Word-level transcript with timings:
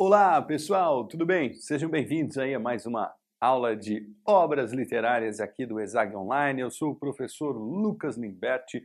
Olá, 0.00 0.40
pessoal, 0.40 1.08
tudo 1.08 1.26
bem? 1.26 1.54
Sejam 1.54 1.90
bem-vindos 1.90 2.38
aí 2.38 2.54
a 2.54 2.60
mais 2.60 2.86
uma 2.86 3.12
aula 3.40 3.74
de 3.74 4.08
obras 4.24 4.72
literárias 4.72 5.40
aqui 5.40 5.66
do 5.66 5.80
ESAG 5.80 6.14
Online. 6.14 6.60
Eu 6.60 6.70
sou 6.70 6.92
o 6.92 6.94
professor 6.94 7.50
Lucas 7.50 8.16
Limberti 8.16 8.80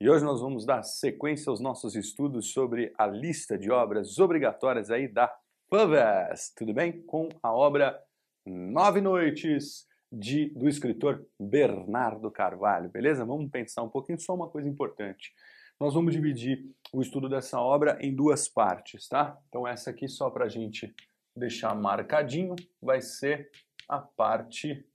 e 0.00 0.08
hoje 0.08 0.24
nós 0.24 0.40
vamos 0.40 0.64
dar 0.64 0.84
sequência 0.84 1.50
aos 1.50 1.58
nossos 1.58 1.96
estudos 1.96 2.52
sobre 2.52 2.92
a 2.96 3.08
lista 3.08 3.58
de 3.58 3.72
obras 3.72 4.20
obrigatórias 4.20 4.88
aí 4.88 5.08
da 5.08 5.34
FAVES, 5.68 6.52
tudo 6.56 6.72
bem? 6.72 7.02
Com 7.06 7.28
a 7.42 7.52
obra 7.52 8.00
Nove 8.46 9.00
Noites 9.00 9.84
de, 10.12 10.48
do 10.50 10.68
escritor 10.68 11.26
Bernardo 11.40 12.30
Carvalho, 12.30 12.88
beleza? 12.88 13.24
Vamos 13.24 13.50
pensar 13.50 13.82
um 13.82 13.90
pouquinho 13.90 14.20
só 14.20 14.32
uma 14.32 14.48
coisa 14.48 14.68
importante. 14.68 15.32
Nós 15.80 15.94
vamos 15.94 16.12
dividir 16.12 16.64
o 16.92 17.00
estudo 17.00 17.28
dessa 17.28 17.60
obra 17.60 17.98
em 18.00 18.14
duas 18.14 18.48
partes, 18.48 19.08
tá? 19.08 19.38
Então 19.48 19.66
essa 19.66 19.90
aqui 19.90 20.06
só 20.08 20.30
para 20.30 20.44
a 20.44 20.48
gente 20.48 20.94
deixar 21.34 21.74
marcadinho 21.74 22.54
vai 22.80 23.00
ser 23.00 23.50
a 23.88 23.98
parte 23.98 24.86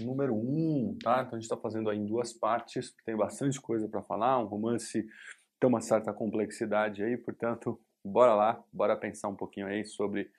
número 0.00 0.34
1, 0.34 0.38
um, 0.38 0.98
tá? 1.02 1.22
Então 1.22 1.36
a 1.36 1.40
gente 1.40 1.42
está 1.42 1.56
fazendo 1.56 1.90
aí 1.90 1.98
em 1.98 2.06
duas 2.06 2.32
partes, 2.32 2.94
tem 3.04 3.16
bastante 3.16 3.60
coisa 3.60 3.88
para 3.88 4.02
falar, 4.02 4.38
um 4.38 4.46
romance 4.46 5.06
tem 5.60 5.68
uma 5.68 5.80
certa 5.80 6.12
complexidade 6.12 7.02
aí, 7.02 7.16
portanto, 7.16 7.80
bora 8.04 8.34
lá, 8.34 8.64
bora 8.72 8.96
pensar 8.96 9.28
um 9.28 9.34
pouquinho 9.34 9.66
aí 9.66 9.84
sobre 9.84 10.30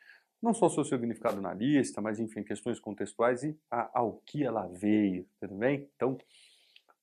não 0.42 0.54
só 0.54 0.68
o 0.68 0.70
seu 0.70 0.86
significado 0.86 1.42
na 1.42 1.54
lista, 1.54 2.02
mas 2.02 2.20
enfim, 2.20 2.42
questões 2.44 2.80
contextuais 2.80 3.44
e 3.44 3.60
a, 3.70 4.00
ao 4.00 4.22
que 4.26 4.44
ela 4.44 4.68
veio, 4.68 5.28
tudo 5.40 5.56
bem? 5.56 5.90
Então, 5.96 6.18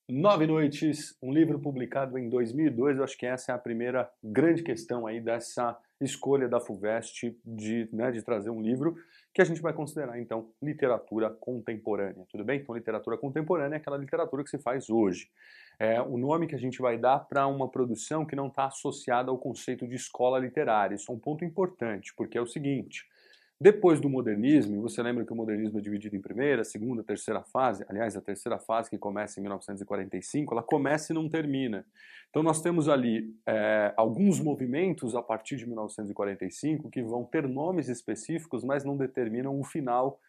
Nove 0.09 0.47
Noites, 0.47 1.19
um 1.21 1.33
livro 1.33 1.59
publicado 1.59 2.17
em 2.17 2.29
2002, 2.29 2.99
eu 2.99 3.03
acho 3.03 3.19
que 3.19 3.27
essa 3.27 3.51
é 3.51 3.55
a 3.57 3.59
primeira 3.59 4.09
grande 4.23 4.63
questão 4.63 5.05
aí 5.05 5.21
dessa 5.21 5.77
escolha 6.01 6.49
da 6.49 6.61
FUVEST 6.61 7.37
de, 7.45 7.89
né, 7.93 8.13
de 8.13 8.23
trazer 8.23 8.51
um 8.51 8.63
livro 8.63 8.95
que 9.35 9.43
a 9.43 9.45
gente 9.45 9.61
vai 9.61 9.73
considerar, 9.73 10.21
então, 10.21 10.49
literatura 10.63 11.29
contemporânea, 11.29 12.25
tudo 12.29 12.45
bem? 12.45 12.61
Então, 12.61 12.77
literatura 12.77 13.19
contemporânea 13.19 13.75
é 13.75 13.79
aquela 13.79 13.97
literatura 13.97 14.45
que 14.45 14.51
se 14.51 14.59
faz 14.59 14.89
hoje. 14.89 15.29
É 15.77 16.01
o 16.01 16.17
nome 16.17 16.47
que 16.47 16.55
a 16.55 16.59
gente 16.59 16.81
vai 16.81 16.97
dar 16.97 17.19
para 17.19 17.45
uma 17.49 17.69
produção 17.69 18.25
que 18.25 18.37
não 18.37 18.47
está 18.47 18.67
associada 18.67 19.33
ao 19.33 19.39
conceito 19.39 19.89
de 19.89 19.97
escola 19.97 20.39
literária. 20.39 20.95
Isso 20.95 21.11
é 21.11 21.15
um 21.17 21.19
ponto 21.19 21.45
importante, 21.45 22.15
porque 22.17 22.39
é 22.39 22.41
o 22.41 22.47
seguinte, 22.47 23.05
depois 23.59 24.01
do 24.01 24.09
modernismo, 24.09 24.83
você 24.83 25.03
lembra 25.03 25.25
que 25.25 25.33
o 25.33 25.37
modernismo 25.37 25.79
é 25.79 25.83
dividido 25.83 26.15
em 26.15 26.21
primeira, 26.21 26.63
segunda, 26.63 27.03
terceira 27.03 27.43
fase? 27.43 27.87
Aliás, 27.89 28.15
a 28.15 28.21
terceira 28.21 28.59
fase, 28.59 28.91
que 28.91 28.99
começa 28.99 29.41
em 29.41 29.43
1945, 29.43 30.53
ela 30.53 30.63
começa 30.63 31.13
e 31.13 31.15
não 31.15 31.27
termina. 31.27 31.87
Então, 32.29 32.43
nós 32.43 32.61
temos 32.61 32.87
ali 32.87 33.35
é, 33.47 33.95
alguns 33.97 34.39
movimentos 34.41 35.15
a 35.15 35.23
partir 35.23 35.57
de 35.57 35.65
1945 35.65 36.91
que 36.91 37.03
vão 37.03 37.25
ter 37.25 37.49
nomes 37.49 37.89
específicos, 37.89 38.63
mas 38.63 38.85
não 38.85 38.95
determinam 38.95 39.59
o 39.59 39.65
final 39.65 40.21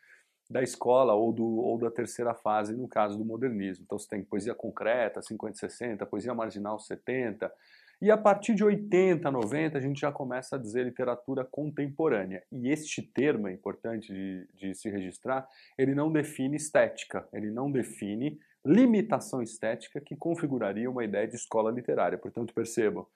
da 0.50 0.64
escola 0.64 1.14
ou, 1.14 1.34
do, 1.34 1.46
ou 1.46 1.78
da 1.78 1.92
terceira 1.92 2.34
fase, 2.34 2.78
no 2.78 2.88
caso 2.88 3.18
do 3.18 3.26
modernismo. 3.26 3.84
Então, 3.86 4.00
você 4.00 4.08
tem 4.08 4.24
poesia 4.24 4.56
concreta, 4.56 5.22
50 5.22 5.54
e 5.54 5.60
60, 5.60 6.06
poesia 6.06 6.34
marginal, 6.34 6.80
70, 6.80 7.52
e 8.00 8.12
a 8.12 8.18
partir 8.18 8.54
de 8.54 8.64
80, 8.64 9.30
90, 9.32 9.78
a 9.78 9.82
gente 9.82 10.00
já 10.00 10.12
começa 10.12 10.56
a 10.56 10.60
dizer 10.60 10.86
literatura 10.86 11.44
contemporânea. 11.44 12.44
E 12.52 12.70
este 12.70 13.02
termo 13.02 13.48
é 13.48 13.54
importante 13.54 14.14
de, 14.14 14.48
de 14.54 14.76
se 14.76 14.90
registrar, 14.90 15.48
ele 15.78 15.96
não 15.96 16.12
define 16.12 16.58
estética, 16.58 17.28
ele 17.34 17.50
não 17.50 17.72
define 17.72 18.40
limitação 18.64 19.42
estética 19.42 20.00
que 20.00 20.16
configuraria 20.16 20.90
uma 20.90 21.04
ideia 21.04 21.28
de 21.28 21.36
escola 21.36 21.72
literária. 21.72 22.18
Portanto, 22.18 22.54
percebam, 22.54 23.08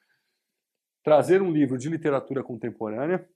trazer 1.04 1.42
um 1.42 1.52
livro 1.52 1.78
de 1.78 1.88
literatura 1.88 2.44
contemporânea 2.44 3.28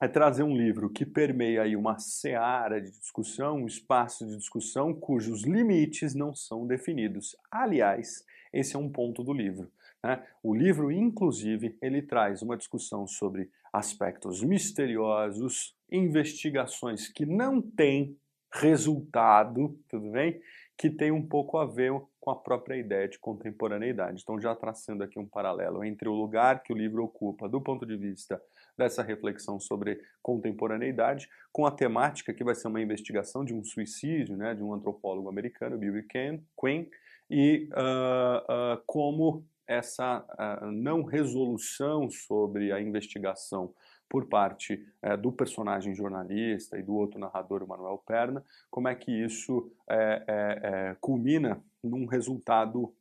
é 0.00 0.08
trazer 0.08 0.42
um 0.42 0.56
livro 0.56 0.90
que 0.90 1.06
permeia 1.06 1.62
aí 1.62 1.76
uma 1.76 1.98
seara 1.98 2.80
de 2.80 2.90
discussão, 2.90 3.56
um 3.56 3.66
espaço 3.66 4.26
de 4.26 4.36
discussão 4.36 4.92
cujos 4.92 5.44
limites 5.44 6.14
não 6.14 6.34
são 6.34 6.66
definidos. 6.66 7.36
Aliás, 7.50 8.24
esse 8.52 8.76
é 8.76 8.78
um 8.78 8.90
ponto 8.90 9.22
do 9.22 9.32
livro. 9.32 9.70
Né? 10.04 10.22
O 10.42 10.54
livro, 10.54 10.92
inclusive, 10.92 11.78
ele 11.80 12.02
traz 12.02 12.42
uma 12.42 12.58
discussão 12.58 13.06
sobre 13.06 13.50
aspectos 13.72 14.44
misteriosos, 14.44 15.74
investigações 15.90 17.08
que 17.08 17.24
não 17.24 17.62
têm 17.62 18.14
resultado, 18.52 19.76
tudo 19.88 20.10
bem? 20.10 20.40
Que 20.76 20.90
tem 20.90 21.10
um 21.10 21.26
pouco 21.26 21.56
a 21.56 21.64
ver 21.64 21.90
com 22.20 22.30
a 22.30 22.36
própria 22.36 22.76
ideia 22.76 23.08
de 23.08 23.18
contemporaneidade. 23.18 24.20
Então, 24.22 24.38
já 24.38 24.54
traçando 24.54 25.02
aqui 25.02 25.18
um 25.18 25.26
paralelo 25.26 25.82
entre 25.82 26.06
o 26.06 26.12
lugar 26.12 26.62
que 26.62 26.72
o 26.72 26.76
livro 26.76 27.02
ocupa 27.02 27.48
do 27.48 27.60
ponto 27.60 27.86
de 27.86 27.96
vista 27.96 28.40
dessa 28.76 29.02
reflexão 29.02 29.58
sobre 29.58 30.00
contemporaneidade, 30.20 31.28
com 31.50 31.64
a 31.64 31.70
temática 31.70 32.34
que 32.34 32.44
vai 32.44 32.54
ser 32.54 32.68
uma 32.68 32.82
investigação 32.82 33.44
de 33.44 33.54
um 33.54 33.64
suicídio, 33.64 34.36
né, 34.36 34.54
de 34.54 34.62
um 34.62 34.74
antropólogo 34.74 35.28
americano, 35.28 35.78
Bill 35.78 36.04
Quinn, 36.06 36.86
e 37.30 37.68
uh, 37.72 38.74
uh, 38.74 38.82
como 38.86 39.46
essa 39.66 40.24
uh, 40.62 40.70
não 40.70 41.02
resolução 41.02 42.10
sobre 42.10 42.72
a 42.72 42.80
investigação 42.80 43.74
por 44.08 44.26
parte 44.26 44.84
uh, 45.02 45.16
do 45.16 45.32
personagem 45.32 45.94
jornalista 45.94 46.78
e 46.78 46.82
do 46.82 46.94
outro 46.94 47.18
narrador, 47.18 47.66
Manuel 47.66 48.02
Perna, 48.06 48.44
como 48.70 48.88
é 48.88 48.94
que 48.94 49.10
isso 49.10 49.70
é, 49.88 50.96
culmina 51.00 51.62
num 51.82 52.06
resultado, 52.06 52.94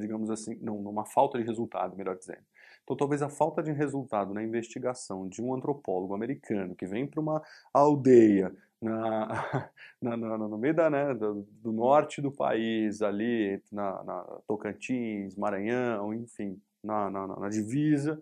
digamos 0.00 0.30
assim, 0.30 0.58
não, 0.60 0.80
numa 0.80 1.04
falta 1.04 1.38
de 1.38 1.44
resultado, 1.44 1.96
melhor 1.96 2.16
dizendo. 2.16 2.44
Então, 2.82 2.96
talvez 2.96 3.22
a 3.22 3.28
falta 3.28 3.62
de 3.62 3.72
resultado 3.72 4.34
na 4.34 4.42
investigação 4.42 5.28
de 5.28 5.40
um 5.40 5.54
antropólogo 5.54 6.14
americano 6.14 6.74
que 6.74 6.86
vem 6.86 7.06
para 7.06 7.20
uma 7.20 7.42
aldeia 7.72 8.52
na, 8.82 9.70
na, 10.02 10.16
na, 10.16 10.38
no 10.38 10.58
meio 10.58 10.74
da, 10.74 10.90
né, 10.90 11.14
do, 11.14 11.46
do, 11.62 11.72
norte 11.72 12.20
do 12.20 12.32
país, 12.32 13.00
ali 13.00 13.62
na, 13.70 14.02
na 14.02 14.22
Tocantins, 14.46 15.36
Maranhão, 15.36 16.12
enfim, 16.12 16.60
na, 16.82 17.08
na, 17.08 17.48
divisa, 17.48 18.20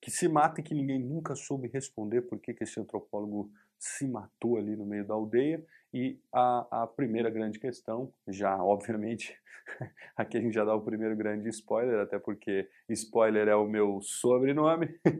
que 0.00 0.10
se 0.10 0.28
mata 0.28 0.60
e 0.60 0.64
que 0.64 0.74
ninguém 0.74 1.00
nunca 1.00 1.34
soube 1.34 1.68
responder 1.68 2.22
por 2.22 2.38
que, 2.38 2.54
que 2.54 2.64
esse 2.64 2.78
antropólogo 2.78 3.50
se 3.78 4.06
matou 4.06 4.56
ali 4.56 4.76
no 4.76 4.86
meio 4.86 5.04
da 5.04 5.14
aldeia. 5.14 5.62
E 5.92 6.20
a, 6.32 6.82
a 6.82 6.86
primeira 6.86 7.30
grande 7.30 7.58
questão, 7.58 8.12
já 8.28 8.56
obviamente, 8.62 9.36
aqui 10.16 10.36
a 10.36 10.40
gente 10.40 10.54
já 10.54 10.64
dá 10.64 10.74
o 10.74 10.80
primeiro 10.80 11.16
grande 11.16 11.48
spoiler, 11.48 12.00
até 12.00 12.18
porque 12.18 12.68
spoiler 12.88 13.48
é 13.48 13.56
o 13.56 13.66
meu 13.66 14.00
sobrenome, 14.00 14.88
é, 15.04 15.12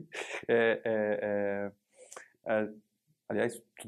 é, 0.48 0.80
é, 0.84 1.56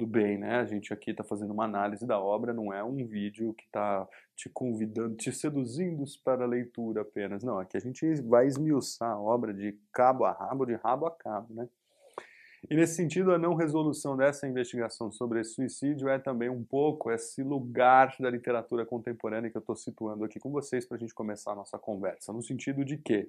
bem, 0.09 0.39
né? 0.39 0.57
A 0.57 0.65
gente 0.65 0.93
aqui 0.93 1.11
está 1.11 1.23
fazendo 1.23 1.53
uma 1.53 1.65
análise 1.65 2.07
da 2.07 2.19
obra, 2.19 2.53
não 2.53 2.73
é 2.73 2.83
um 2.83 2.97
vídeo 3.07 3.55
que 3.55 3.65
está 3.65 4.09
te 4.35 4.49
convidando, 4.49 5.15
te 5.17 5.31
seduzindo 5.31 6.05
para 6.25 6.45
a 6.45 6.47
leitura 6.47 7.03
apenas. 7.03 7.45
Não, 7.45 7.59
aqui 7.59 7.77
a 7.77 7.81
gente 7.81 8.21
vai 8.23 8.47
esmiuçar 8.47 9.11
a 9.11 9.21
obra 9.21 9.53
de 9.53 9.79
cabo 9.93 10.25
a 10.25 10.33
rabo, 10.33 10.65
de 10.65 10.75
rabo 10.75 11.07
a 11.07 11.11
cabo, 11.11 11.55
né? 11.55 11.69
E 12.69 12.75
nesse 12.75 12.97
sentido, 12.97 13.33
a 13.33 13.39
não 13.39 13.55
resolução 13.55 14.17
dessa 14.17 14.49
investigação 14.49 15.13
sobre 15.13 15.45
suicídio 15.45 16.09
é 16.09 16.19
também 16.19 16.49
um 16.49 16.65
pouco 16.65 17.11
esse 17.11 17.43
lugar 17.43 18.17
da 18.19 18.29
literatura 18.29 18.85
contemporânea 18.85 19.51
que 19.51 19.57
eu 19.57 19.61
estou 19.61 19.77
situando 19.77 20.25
aqui 20.25 20.41
com 20.41 20.51
vocês 20.51 20.85
para 20.85 20.97
a 20.97 21.01
gente 21.01 21.15
começar 21.15 21.53
a 21.53 21.55
nossa 21.55 21.79
conversa. 21.79 22.33
No 22.33 22.43
sentido 22.43 22.85
de 22.85 22.97
que 22.97 23.29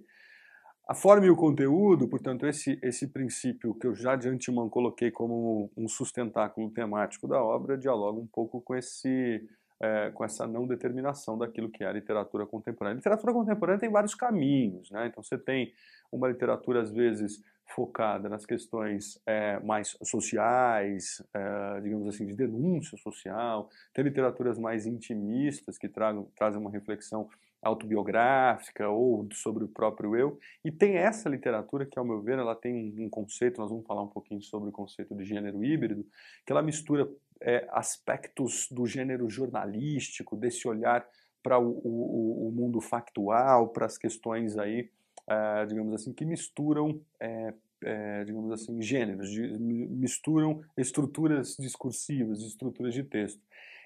a 0.90 0.96
forma 0.96 1.28
e 1.28 1.30
o 1.30 1.36
conteúdo, 1.36 2.08
portanto, 2.08 2.48
esse, 2.48 2.80
esse 2.82 3.08
princípio 3.10 3.76
que 3.76 3.86
eu 3.86 3.94
já 3.94 4.16
de 4.16 4.28
antemão 4.28 4.68
coloquei 4.68 5.12
como 5.12 5.70
um 5.78 5.88
sustentáculo 5.88 6.72
temático 6.72 7.28
da 7.28 7.40
obra, 7.40 7.78
dialoga 7.78 8.20
um 8.20 8.26
pouco 8.26 8.60
com, 8.60 8.76
esse, 8.76 9.48
é, 9.80 10.10
com 10.10 10.26
essa 10.26 10.48
não 10.48 10.66
determinação 10.66 11.38
daquilo 11.38 11.70
que 11.70 11.84
é 11.84 11.88
a 11.88 11.92
literatura 11.92 12.44
contemporânea. 12.48 12.96
A 12.96 12.98
literatura 12.98 13.32
contemporânea 13.32 13.80
tem 13.80 13.92
vários 13.92 14.16
caminhos, 14.16 14.90
né? 14.90 15.06
então 15.06 15.22
você 15.22 15.38
tem 15.38 15.72
uma 16.12 16.28
literatura, 16.28 16.82
às 16.82 16.92
vezes, 16.92 17.40
focada 17.68 18.28
nas 18.28 18.44
questões 18.44 19.22
é, 19.28 19.60
mais 19.60 19.96
sociais, 20.02 21.22
é, 21.36 21.82
digamos 21.82 22.08
assim, 22.08 22.26
de 22.26 22.34
denúncia 22.34 22.98
social, 22.98 23.70
tem 23.94 24.04
literaturas 24.04 24.58
mais 24.58 24.88
intimistas 24.88 25.78
que 25.78 25.88
tragam, 25.88 26.32
trazem 26.36 26.60
uma 26.60 26.72
reflexão 26.72 27.30
autobiográfica 27.62 28.90
ou 28.90 29.28
sobre 29.34 29.64
o 29.64 29.68
próprio 29.68 30.16
eu. 30.16 30.40
E 30.64 30.72
tem 30.72 30.96
essa 30.96 31.30
literatura 31.30 31.86
que, 31.86 32.00
ao 32.00 32.06
meu 32.06 32.22
ver, 32.22 32.40
ela 32.40 32.56
tem 32.56 32.96
um 32.98 33.10
conceito, 33.10 33.60
nós 33.60 33.70
vamos 33.70 33.86
falar 33.86 34.04
um 34.04 34.08
pouquinho 34.08 34.42
sobre 34.42 34.70
o 34.70 34.72
conceito 34.72 35.16
de 35.16 35.24
gênero 35.24 35.64
híbrido, 35.64 36.06
que 36.46 36.52
ela 36.52 36.62
mistura 36.62 37.10
é, 37.42 37.68
aspectos 37.72 38.68
do 38.72 38.86
gênero 38.86 39.30
jornalístico, 39.30 40.36
desse 40.36 40.68
olhar 40.68 41.06
para 41.42 41.58
o, 41.60 41.70
o, 41.84 42.48
o, 42.48 42.52
mundo 42.52 42.82
factual, 42.82 43.70
para 43.70 43.86
as 43.86 43.98
questões 43.98 44.58
aí, 44.58 44.90
é, 45.28 45.66
digamos 45.66 45.94
assim, 45.94 46.14
que 46.14 46.26
misturam 46.26 47.00
é, 47.20 47.54
é, 47.82 48.24
digamos 48.26 48.52
assim, 48.52 48.82
gêneros, 48.82 49.30
de, 49.30 49.58
misturam 49.58 50.62
estruturas 50.78 51.56
discursivas, 51.58 52.42
estruturas 52.42 52.94
de 52.94 53.04
texto 53.04 53.42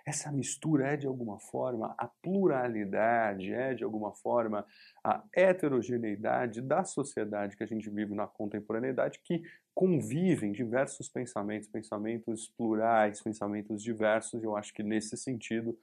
essa 0.06 0.32
mistura 0.32 0.94
é 0.94 0.98
de 0.98 1.08
alguma 1.08 1.40
forma 1.40 1.96
a 1.98 2.08
pluralidade, 2.08 3.54
é 3.54 3.74
de 3.74 3.84
alguma 3.84 4.12
forma 4.12 4.66
a 5.04 5.24
heterogeneidade 5.34 6.62
da 6.62 6.84
sociedade 6.84 7.56
que 7.56 7.64
a 7.64 7.68
gente 7.68 7.90
vive 7.90 8.14
na 8.14 8.28
contemporaneidade 8.28 9.20
que 9.24 9.44
convivem 9.74 10.52
diversos 10.52 11.10
pensamentos, 11.10 11.68
pensamentos 11.68 12.48
plurais, 12.50 13.22
pensamentos 13.22 13.82
diversos, 13.82 14.44
e 14.44 14.46
eu 14.46 14.56
acho 14.56 14.74
que 14.74 14.84
nesse 14.84 15.18
sentido 15.18 15.78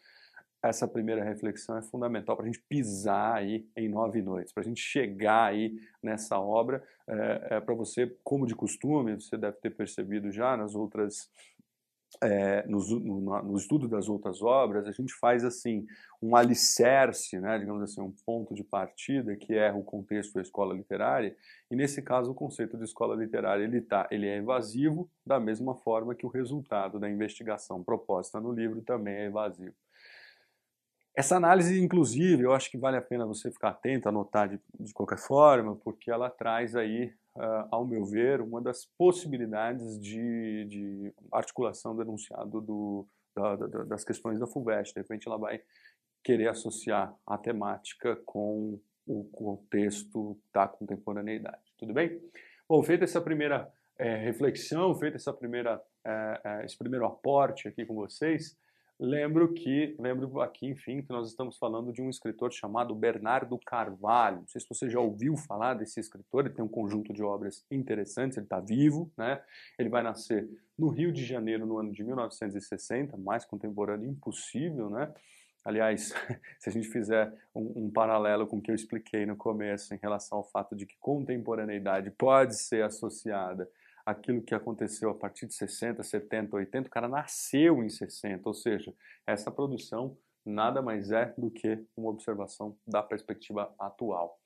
essa 0.63 0.87
primeira 0.87 1.25
reflexão 1.25 1.79
é 1.79 1.83
fundamental 1.83 2.37
para 2.37 2.45
a 2.45 2.47
gente 2.47 2.63
pisar 2.69 3.37
aí 3.37 3.67
em 3.75 3.89
nove 3.89 4.21
noites, 4.21 4.53
para 4.53 4.63
a 4.63 4.67
gente 4.67 4.81
chegar 4.81 5.47
aí 5.47 5.81
nessa 6.03 6.39
obra, 6.39 6.83
é, 7.09 7.57
é 7.57 7.61
para 7.61 7.75
você, 7.75 8.15
como 8.23 8.47
de 8.47 8.55
costume, 8.55 9.15
você 9.15 9.39
deve 9.39 9.57
ter 9.57 9.71
percebido 9.71 10.31
já 10.31 10.57
nas 10.57 10.75
outras 10.75 11.31
é, 12.23 12.67
no, 12.67 12.79
no, 12.99 13.43
no, 13.43 13.57
estudo 13.57 13.87
das 13.87 14.09
outras 14.09 14.43
obras, 14.43 14.87
a 14.87 14.93
gente 14.93 15.15
faz 15.15 15.45
assim 15.45 15.87
um 16.21 16.35
alicerce, 16.35 17.39
né, 17.39 17.59
digamos 17.59 17.83
assim, 17.83 18.01
um 18.01 18.13
ponto 18.27 18.55
de 18.55 18.65
partida 18.65 19.37
que 19.37 19.55
é 19.55 19.73
o 19.73 19.83
contexto 19.83 20.35
da 20.35 20.43
escola 20.43 20.75
literária. 20.75 21.37
E 21.71 21.77
nesse 21.77 22.03
caso, 22.03 22.33
o 22.33 22.35
conceito 22.35 22.77
de 22.77 22.85
escola 22.85 23.15
literária 23.15 23.65
ele 23.65 23.81
tá, 23.81 24.09
ele 24.11 24.27
é 24.27 24.37
evasivo 24.37 25.11
da 25.25 25.39
mesma 25.39 25.75
forma 25.77 26.15
que 26.15 26.27
o 26.27 26.31
resultado 26.31 26.99
da 26.99 27.09
investigação 27.09 27.83
proposta 27.83 28.41
no 28.41 28.53
livro 28.53 28.83
também 28.83 29.15
é 29.15 29.27
evasivo. 29.27 29.75
Essa 31.15 31.37
análise, 31.37 31.81
inclusive, 31.81 32.43
eu 32.45 32.53
acho 32.53 32.71
que 32.71 32.79
vale 32.79 32.97
a 32.97 33.03
pena 33.03 33.27
você 33.27 33.51
ficar 33.51 33.71
atento, 33.71 34.09
anotar 34.09 34.49
de, 34.49 34.61
de 34.79 34.93
qualquer 34.93 35.19
forma, 35.19 35.77
porque 35.77 36.11
ela 36.11 36.31
traz 36.31 36.77
aí 36.77 37.13
uh, 37.37 37.69
ao 37.71 37.87
meu 37.87 38.05
ver, 38.05 38.41
uma 38.41 38.61
das 38.61 38.87
possibilidades 38.99 39.99
de, 40.01 40.65
de 40.67 41.15
articulação 41.33 41.95
do 41.95 42.03
enunciado 42.03 42.61
do, 42.61 43.07
da, 43.35 43.57
da, 43.57 43.85
das 43.85 44.05
questões 44.05 44.39
da 44.39 44.47
FUVEST. 44.47 44.95
De 44.95 45.01
repente 45.01 45.27
ela 45.27 45.39
vai 45.39 45.61
querer 46.23 46.49
associar 46.49 47.15
a 47.27 47.39
temática 47.39 48.17
com 48.25 48.79
o 49.07 49.25
contexto 49.33 50.39
da 50.53 50.69
contemporaneidade. 50.69 51.73
Tudo 51.79 51.93
bem? 51.93 52.21
Bom, 52.69 52.83
feita 52.83 53.05
essa 53.05 53.21
primeira 53.21 53.73
é, 53.99 54.17
reflexão, 54.17 54.95
feito 54.95 55.17
essa 55.17 55.33
primeira, 55.33 55.83
é, 56.07 56.41
é, 56.45 56.65
esse 56.65 56.77
primeiro 56.79 57.05
aporte 57.05 57.67
aqui 57.67 57.85
com 57.85 57.95
vocês, 57.95 58.57
Lembro 59.03 59.55
que, 59.55 59.97
lembro 59.99 60.43
aqui, 60.43 60.67
enfim, 60.67 61.01
que 61.01 61.09
nós 61.09 61.27
estamos 61.27 61.57
falando 61.57 61.91
de 61.91 62.03
um 62.03 62.11
escritor 62.11 62.53
chamado 62.53 62.95
Bernardo 62.95 63.59
Carvalho. 63.59 64.41
Não 64.41 64.47
sei 64.47 64.61
se 64.61 64.69
você 64.69 64.91
já 64.91 65.01
ouviu 65.01 65.39
falar 65.39 65.73
desse 65.73 65.99
escritor, 65.99 66.45
ele 66.45 66.55
tem 66.55 66.63
um 66.63 66.69
conjunto 66.69 67.11
de 67.11 67.23
obras 67.23 67.65
interessantes, 67.71 68.37
ele 68.37 68.45
está 68.45 68.61
vivo, 68.61 69.11
né? 69.17 69.43
Ele 69.79 69.89
vai 69.89 70.03
nascer 70.03 70.47
no 70.79 70.91
Rio 70.91 71.11
de 71.11 71.25
Janeiro 71.25 71.65
no 71.65 71.79
ano 71.79 71.93
de 71.93 72.05
1960, 72.05 73.17
mais 73.17 73.47
contemporâneo 73.47 74.07
impossível, 74.07 74.91
né? 74.91 75.11
Aliás, 75.65 76.13
se 76.61 76.69
a 76.69 76.73
gente 76.73 76.89
fizer 76.89 77.33
um, 77.55 77.87
um, 77.87 77.91
paralelo 77.91 78.47
com 78.47 78.59
o 78.59 78.61
que 78.61 78.71
eu 78.71 78.75
expliquei 78.75 79.25
no 79.25 79.35
começo 79.35 79.95
em 79.95 79.99
relação 79.99 80.37
ao 80.37 80.45
fato 80.45 80.77
de 80.77 80.85
que 80.85 80.99
contemporaneidade 81.01 82.11
pode 82.11 82.55
ser 82.55 82.85
associada 82.85 83.67
aquilo 84.11 84.43
que 84.43 84.55
aconteceu 84.55 85.11
a 85.11 85.15
partir 85.15 85.47
de 85.47 85.55
60, 85.55 86.03
70, 86.03 86.57
80, 86.57 86.89
o 86.89 86.91
cara 86.91 87.09
nasceu 87.09 87.83
em 87.83 87.89
60, 87.89 88.49
ou 88.49 88.55
seja, 88.55 88.93
essa 89.27 89.51
produção 89.51 90.17
nada 90.45 90.81
mais 90.81 91.11
é 91.11 91.35
do 91.37 91.51
que 91.51 91.85
uma 91.97 92.11
observação 92.11 92.77
da 92.87 93.03
perspectiva 93.03 93.75
atual. 93.79 94.39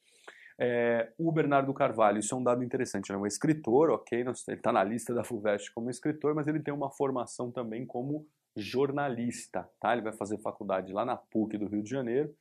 É, 0.59 1.13
o 1.19 1.33
Bernardo 1.33 1.73
Carvalho, 1.75 2.19
isso 2.19 2.35
é 2.35 2.39
um 2.39 2.43
dado 2.43 2.63
interessante, 2.63 3.11
ele 3.11 3.19
é 3.19 3.21
um 3.21 3.27
escritor, 3.27 3.91
ok, 3.91 4.21
ele 4.21 4.31
está 4.31 4.73
na 4.73 4.85
lista 4.85 5.13
da 5.13 5.25
FUVEST 5.25 5.73
como 5.73 5.91
escritor, 5.91 6.35
mas 6.35 6.47
ele 6.47 6.61
tem 6.61 6.73
uma 6.73 6.91
formação 6.91 7.51
também 7.51 7.85
como 7.85 8.27
jornalista, 8.57 9.69
tá? 9.81 9.93
Ele 9.93 10.03
vai 10.03 10.13
fazer 10.13 10.39
faculdade 10.39 10.93
lá 10.93 11.05
na 11.05 11.17
PUC 11.17 11.59
do 11.59 11.67
Rio 11.67 11.83
de 11.83 11.91
Janeiro, 11.91 12.33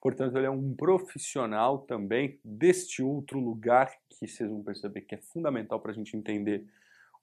Portanto, 0.00 0.36
ele 0.36 0.46
é 0.46 0.50
um 0.50 0.74
profissional 0.74 1.78
também 1.78 2.38
deste 2.44 3.02
outro 3.02 3.40
lugar 3.40 3.92
que 4.08 4.26
vocês 4.26 4.48
vão 4.48 4.62
perceber 4.62 5.02
que 5.02 5.14
é 5.14 5.18
fundamental 5.18 5.80
para 5.80 5.90
a 5.90 5.94
gente 5.94 6.16
entender 6.16 6.64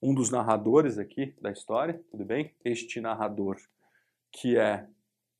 um 0.01 0.13
dos 0.13 0.29
narradores 0.29 0.97
aqui 0.97 1.33
da 1.41 1.51
história, 1.51 2.01
tudo 2.11 2.25
bem? 2.25 2.53
Este 2.63 2.99
narrador 2.99 3.57
que 4.31 4.57
é 4.57 4.85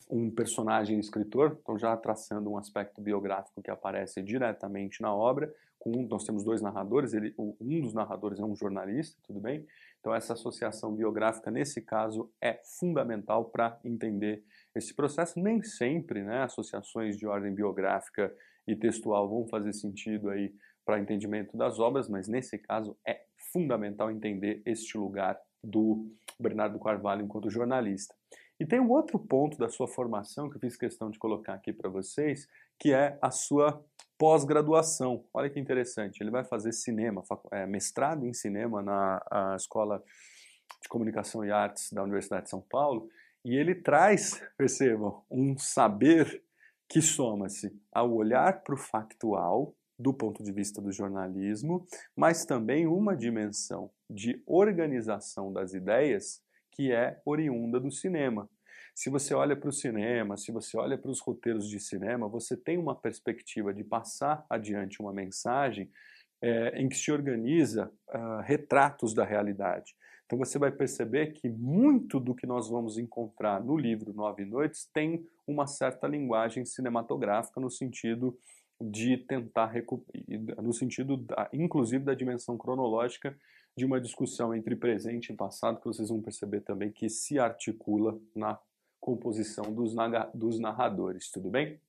um 0.09 0.29
personagem 0.29 0.99
escritor, 0.99 1.57
então 1.61 1.77
já 1.77 1.95
traçando 1.97 2.49
um 2.49 2.57
aspecto 2.57 3.01
biográfico 3.01 3.61
que 3.61 3.71
aparece 3.71 4.21
diretamente 4.21 5.01
na 5.01 5.13
obra. 5.13 5.53
Com, 5.77 6.03
nós 6.03 6.23
temos 6.23 6.43
dois 6.43 6.61
narradores, 6.61 7.13
ele, 7.13 7.33
um 7.37 7.81
dos 7.81 7.93
narradores 7.93 8.39
é 8.39 8.43
um 8.43 8.55
jornalista, 8.55 9.19
tudo 9.23 9.39
bem? 9.39 9.65
Então 9.99 10.13
essa 10.13 10.33
associação 10.33 10.93
biográfica 10.93 11.51
nesse 11.51 11.81
caso 11.81 12.31
é 12.39 12.61
fundamental 12.63 13.45
para 13.45 13.77
entender 13.83 14.43
esse 14.75 14.93
processo. 14.93 15.39
Nem 15.39 15.61
sempre, 15.63 16.23
né, 16.23 16.43
associações 16.43 17.17
de 17.17 17.25
ordem 17.25 17.53
biográfica 17.53 18.33
e 18.67 18.75
textual 18.75 19.29
vão 19.29 19.47
fazer 19.47 19.73
sentido 19.73 20.29
aí 20.29 20.53
para 20.85 20.99
entendimento 20.99 21.57
das 21.57 21.79
obras, 21.79 22.07
mas 22.07 22.27
nesse 22.27 22.57
caso 22.59 22.97
é 23.05 23.23
fundamental 23.51 24.11
entender 24.11 24.61
este 24.65 24.97
lugar 24.97 25.39
do 25.63 26.07
Bernardo 26.39 26.79
Carvalho 26.79 27.23
enquanto 27.23 27.49
jornalista. 27.49 28.13
E 28.59 28.65
tem 28.65 28.79
um 28.79 28.91
outro 28.91 29.19
ponto 29.19 29.57
da 29.57 29.67
sua 29.67 29.87
formação 29.87 30.49
que 30.49 30.55
eu 30.55 30.61
fiz 30.61 30.77
questão 30.77 31.09
de 31.09 31.19
colocar 31.19 31.55
aqui 31.55 31.73
para 31.73 31.89
vocês, 31.89 32.47
que 32.79 32.93
é 32.93 33.17
a 33.21 33.31
sua 33.31 33.83
pós-graduação. 34.17 35.25
Olha 35.33 35.49
que 35.49 35.59
interessante, 35.59 36.21
ele 36.21 36.31
vai 36.31 36.45
fazer 36.45 36.71
cinema, 36.71 37.21
é, 37.51 37.65
mestrado 37.65 38.25
em 38.25 38.33
cinema 38.33 38.81
na 38.81 39.55
Escola 39.57 40.01
de 40.81 40.87
Comunicação 40.87 41.43
e 41.43 41.51
Artes 41.51 41.91
da 41.91 42.03
Universidade 42.03 42.43
de 42.43 42.49
São 42.49 42.61
Paulo, 42.61 43.09
e 43.45 43.55
ele 43.55 43.75
traz, 43.75 44.41
percebam, 44.57 45.23
um 45.29 45.55
saber 45.55 46.43
que 46.89 46.99
soma-se 46.99 47.71
ao 47.91 48.11
olhar 48.11 48.63
para 48.63 48.73
o 48.73 48.77
factual 48.77 49.75
do 49.97 50.11
ponto 50.11 50.43
de 50.43 50.51
vista 50.51 50.81
do 50.81 50.91
jornalismo, 50.91 51.85
mas 52.15 52.43
também 52.43 52.87
uma 52.87 53.15
dimensão 53.15 53.91
de 54.09 54.41
organização 54.47 55.53
das 55.53 55.73
ideias 55.75 56.41
que 56.71 56.91
é 56.91 57.21
oriunda 57.23 57.79
do 57.79 57.91
cinema. 57.91 58.49
Se 58.95 59.11
você 59.11 59.33
olha 59.35 59.55
para 59.55 59.69
o 59.69 59.73
cinema, 59.73 60.37
se 60.37 60.51
você 60.51 60.75
olha 60.75 60.97
para 60.97 61.11
os 61.11 61.21
roteiros 61.21 61.69
de 61.69 61.79
cinema, 61.79 62.27
você 62.27 62.57
tem 62.57 62.79
uma 62.79 62.95
perspectiva 62.95 63.71
de 63.71 63.83
passar 63.83 64.43
adiante 64.49 64.99
uma 64.99 65.13
mensagem 65.13 65.91
é, 66.41 66.81
em 66.81 66.89
que 66.89 66.95
se 66.95 67.11
organiza 67.11 67.91
uh, 68.09 68.41
retratos 68.41 69.13
da 69.13 69.23
realidade. 69.23 69.95
Então 70.25 70.39
você 70.39 70.57
vai 70.57 70.71
perceber 70.71 71.33
que 71.33 71.47
muito 71.47 72.19
do 72.19 72.33
que 72.33 72.47
nós 72.47 72.67
vamos 72.67 72.97
encontrar 72.97 73.63
no 73.63 73.77
livro 73.77 74.13
Nove 74.13 74.43
Noites 74.43 74.89
tem 74.91 75.25
uma 75.45 75.67
certa 75.67 76.07
linguagem 76.07 76.65
cinematográfica 76.65 77.61
no 77.61 77.69
sentido 77.69 78.37
de 78.81 79.17
tentar 79.17 79.71
no 80.61 80.73
sentido 80.73 81.17
da, 81.17 81.47
inclusive 81.53 82.03
da 82.03 82.13
dimensão 82.13 82.57
cronológica 82.57 83.37
de 83.77 83.85
uma 83.85 83.99
discussão 83.99 84.53
entre 84.53 84.75
presente 84.75 85.31
e 85.31 85.35
passado, 85.35 85.79
que 85.79 85.87
vocês 85.87 86.09
vão 86.09 86.21
perceber 86.21 86.61
também 86.61 86.91
que 86.91 87.09
se 87.09 87.37
articula 87.37 88.17
na 88.33 88.57
composição 88.99 89.73
dos, 89.73 89.93
dos 90.33 90.59
narradores, 90.59 91.29
tudo 91.29 91.49
bem? 91.49 91.79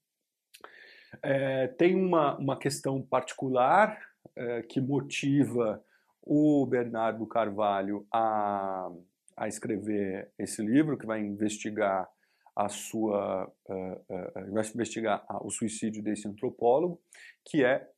É, 1.23 1.69
tem 1.69 1.95
uma, 1.95 2.37
uma 2.37 2.59
questão 2.59 3.01
particular 3.01 3.99
é, 4.35 4.63
que 4.63 4.81
motiva 4.81 5.83
o 6.27 6.67
Bernardo 6.67 7.25
Carvalho 7.27 8.05
a, 8.13 8.91
a 9.37 9.47
escrever 9.47 10.31
esse 10.37 10.61
livro, 10.61 10.99
que 10.99 11.07
vai 11.07 11.21
investigar 11.21 12.09
a 12.55 12.69
sua 12.69 13.53
uh, 13.69 13.93
uh, 14.09 14.53
vai 14.53 14.65
investigar 14.67 15.25
o 15.45 15.51
suicídio 15.51 16.03
desse 16.03 16.27
antropólogo, 16.27 17.01
que 17.45 17.63
é 17.63 17.89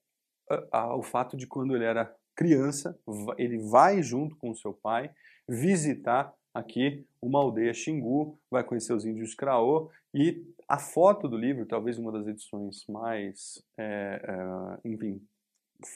uh, 0.51 0.99
o 0.99 1.03
fato 1.03 1.37
de 1.37 1.47
quando 1.47 1.75
ele 1.75 1.85
era 1.85 2.15
criança, 2.35 2.99
ele 3.37 3.59
vai 3.59 4.03
junto 4.03 4.37
com 4.37 4.55
seu 4.55 4.73
pai 4.73 5.11
visitar 5.49 6.33
aqui 6.53 7.07
uma 7.23 7.39
aldeia 7.39 7.73
Xingu, 7.73 8.39
vai 8.51 8.63
conhecer 8.63 8.93
os 8.93 9.05
índios 9.05 9.35
Craô 9.35 9.91
e 10.15 10.45
a 10.69 10.79
foto 10.79 11.29
do 11.29 11.37
livro, 11.37 11.67
talvez 11.67 11.99
uma 11.99 12.13
das 12.13 12.27
edições 12.27 12.85
mais, 12.89 13.63
é, 13.77 14.21
é, 14.23 14.89
enfim, 14.89 15.21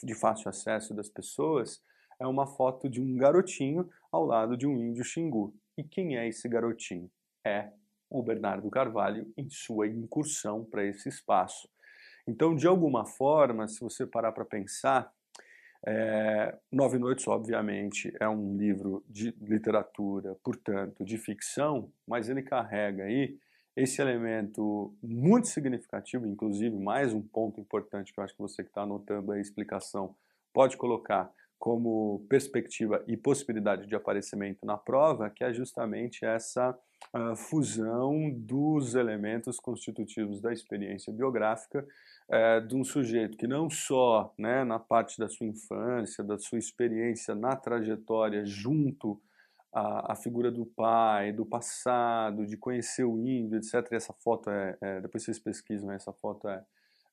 de 0.03 0.15
fácil 0.15 0.49
acesso 0.49 0.95
das 0.95 1.09
pessoas, 1.09 1.83
é 2.23 2.27
uma 2.27 2.47
foto 2.47 2.89
de 2.89 3.01
um 3.01 3.17
garotinho 3.17 3.91
ao 4.11 4.25
lado 4.25 4.57
de 4.57 4.67
um 4.67 4.79
índio 4.79 5.05
Xingu. 5.05 5.53
E 5.77 5.83
quem 5.83 6.17
é 6.17 6.29
esse 6.29 6.49
garotinho? 6.49 7.11
É 7.45 7.71
o 8.09 8.23
Bernardo 8.23 8.71
Carvalho 8.71 9.33
em 9.37 9.51
sua 9.51 9.89
incursão 9.89 10.65
para 10.65 10.85
esse 10.85 11.09
espaço. 11.09 11.69
Então, 12.27 12.55
de 12.55 12.67
alguma 12.69 13.05
forma, 13.05 13.67
se 13.67 13.81
você 13.81 14.07
parar 14.07 14.31
para 14.31 14.45
pensar, 14.45 15.13
é, 15.85 16.57
Nove 16.71 16.97
Noites, 16.97 17.27
obviamente, 17.27 18.15
é 18.21 18.29
um 18.29 18.57
livro 18.57 19.05
de 19.09 19.35
literatura, 19.41 20.37
portanto, 20.45 21.05
de 21.05 21.19
ficção, 21.19 21.91
mas 22.07 22.29
ele 22.29 22.43
carrega 22.43 23.05
aí 23.05 23.37
esse 23.75 24.01
elemento 24.01 24.95
muito 25.03 25.49
significativo, 25.49 26.27
inclusive, 26.27 26.79
mais 26.79 27.13
um 27.13 27.23
ponto 27.23 27.61
importante 27.61 28.13
que 28.13 28.21
eu 28.21 28.25
acho 28.25 28.35
que 28.35 28.43
você 28.43 28.63
que 28.63 28.69
está 28.69 28.83
anotando 28.83 29.33
a 29.33 29.41
explicação 29.41 30.15
pode 30.53 30.77
colocar 30.77 31.33
como 31.63 32.27
perspectiva 32.29 33.05
e 33.07 33.17
possibilidade 33.17 33.87
de 33.87 33.95
aparecimento 33.95 34.67
na 34.67 34.77
prova, 34.77 35.31
que 35.31 35.45
é 35.45 35.53
justamente 35.53 36.25
essa 36.25 36.77
uh, 37.15 37.37
fusão 37.37 38.33
dos 38.33 38.97
elementos 38.97 39.61
constitutivos 39.61 40.41
da 40.41 40.53
experiência 40.53 41.13
biográfica 41.13 41.87
uh, 42.29 42.67
de 42.67 42.75
um 42.75 42.83
sujeito 42.83 43.39
que 43.39 43.47
não 43.47 43.71
só 43.71 44.35
né, 44.37 44.65
na 44.65 44.81
parte 44.81 45.21
da 45.21 45.29
sua 45.29 45.47
infância, 45.47 46.25
da 46.25 46.37
sua 46.37 46.59
experiência 46.59 47.33
na 47.33 47.55
trajetória 47.55 48.45
junto 48.45 49.23
à, 49.73 50.17
figura 50.17 50.51
do 50.51 50.67
pai, 50.67 51.33
do 51.33 51.47
passado, 51.47 52.45
de 52.45 52.57
conhecer 52.57 53.05
o 53.05 53.17
índio, 53.17 53.59
etc. 53.59 53.87
E 53.93 53.95
essa 53.95 54.13
foto 54.13 54.51
é, 54.51 54.77
é 54.81 55.01
depois 55.01 55.23
vocês 55.23 55.39
pesquisam, 55.39 55.93
essa 55.93 56.13
foto 56.13 56.49
é, 56.49 56.61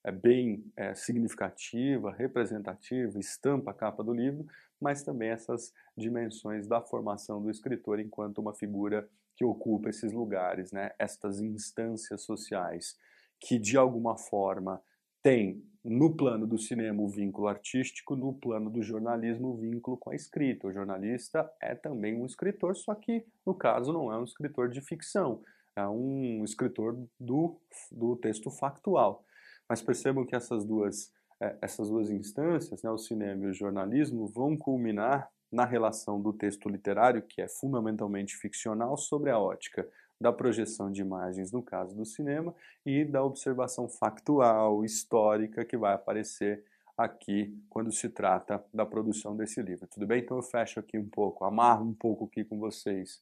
é 0.04 0.12
bem 0.12 0.64
é, 0.76 0.94
significativa, 0.96 2.12
representativa, 2.12 3.20
estampa 3.20 3.72
a 3.72 3.74
capa 3.74 4.04
do 4.04 4.14
livro, 4.14 4.46
mas 4.80 5.04
também 5.04 5.30
essas 5.30 5.74
dimensões 5.96 6.68
da 6.68 6.82
formação 6.82 7.42
do 7.42 7.50
escritor 7.50 8.00
enquanto 8.00 8.40
uma 8.40 8.54
figura 8.54 9.08
que 9.36 9.44
ocupa 9.44 9.90
esses 9.90 10.12
lugares, 10.12 10.72
né? 10.72 10.92
estas 10.98 11.40
instâncias 11.40 12.22
sociais, 12.24 12.98
que 13.40 13.58
de 13.58 13.78
alguma 13.78 14.18
forma 14.18 14.82
tem 15.22 15.64
no 15.84 16.16
plano 16.16 16.46
do 16.46 16.58
cinema 16.58 17.02
o 17.02 17.08
vínculo 17.08 17.48
artístico, 17.48 18.16
no 18.16 18.34
plano 18.34 18.70
do 18.70 18.82
jornalismo 18.82 19.50
o 19.50 19.58
vínculo 19.58 19.98
com 19.98 20.12
a 20.12 20.16
escrita. 20.16 20.68
O 20.68 20.74
jornalista 20.74 21.50
é 21.62 21.74
também 21.74 22.16
um 22.22 22.26
escritor, 22.26 22.76
só 22.76 22.94
que 22.94 23.26
no 23.46 23.54
caso 23.54 23.94
não 23.94 24.12
é 24.12 24.18
um 24.18 24.24
escritor 24.24 24.70
de 24.70 24.82
ficção, 24.82 25.42
é 25.76 25.88
um 25.88 26.44
escritor 26.44 26.98
do, 27.20 27.58
do 27.92 28.16
texto 28.18 28.52
factual. 28.52 29.24
Mas 29.70 29.82
percebam 29.82 30.26
que 30.26 30.36
essas 30.36 30.66
duas, 30.66 31.14
é, 31.40 31.56
essas 31.62 31.90
duas 31.90 32.10
instâncias, 32.10 32.82
né, 32.82 32.90
o 32.90 32.98
cinema 32.98 33.46
e 33.46 33.50
o 33.50 33.54
jornalismo, 33.54 34.28
vão 34.28 34.58
culminar 34.58 35.30
na 35.52 35.66
relação 35.66 36.20
do 36.22 36.34
texto 36.34 36.68
literário, 36.68 37.22
que 37.22 37.42
é 37.42 37.48
fundamentalmente 37.48 38.36
ficcional, 38.36 38.98
sobre 38.98 39.30
a 39.30 39.40
ótica 39.40 39.88
da 40.20 40.34
projeção 40.34 40.92
de 40.92 41.02
imagens 41.02 41.52
no 41.52 41.64
caso 41.64 41.96
do 41.96 42.06
cinema 42.06 42.54
e 42.86 43.06
da 43.06 43.24
observação 43.24 43.88
factual, 43.88 44.84
histórica, 44.84 45.64
que 45.64 45.78
vai 45.78 45.94
aparecer 45.94 46.66
aqui 46.98 47.58
quando 47.70 47.92
se 47.92 48.10
trata 48.10 48.64
da 48.74 48.86
produção 48.86 49.36
desse 49.36 49.62
livro. 49.62 49.88
Tudo 49.88 50.06
bem? 50.06 50.22
Então 50.22 50.38
eu 50.38 50.44
fecho 50.44 50.80
aqui 50.80 50.98
um 50.98 51.08
pouco, 51.08 51.46
amarro 51.46 51.86
um 51.86 51.94
pouco 51.94 52.26
aqui 52.26 52.44
com 52.44 52.60
vocês 52.60 53.22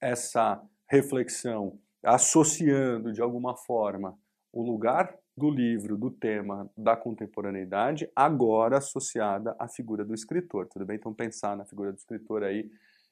essa 0.00 0.62
reflexão, 0.86 1.78
associando 2.02 3.12
de 3.12 3.22
alguma 3.22 3.56
forma 3.56 4.18
o 4.52 4.62
lugar 4.62 5.16
do 5.36 5.50
livro, 5.50 5.96
do 5.96 6.10
tema 6.10 6.70
da 6.76 6.96
contemporaneidade, 6.96 8.08
agora 8.14 8.78
associada 8.78 9.56
à 9.58 9.66
figura 9.66 10.04
do 10.04 10.14
escritor, 10.14 10.66
tudo 10.68 10.84
bem? 10.84 10.96
Então 10.96 11.12
pensar 11.12 11.56
na 11.56 11.64
figura 11.64 11.90
do 11.92 11.98
escritor 11.98 12.44
aí 12.44 12.70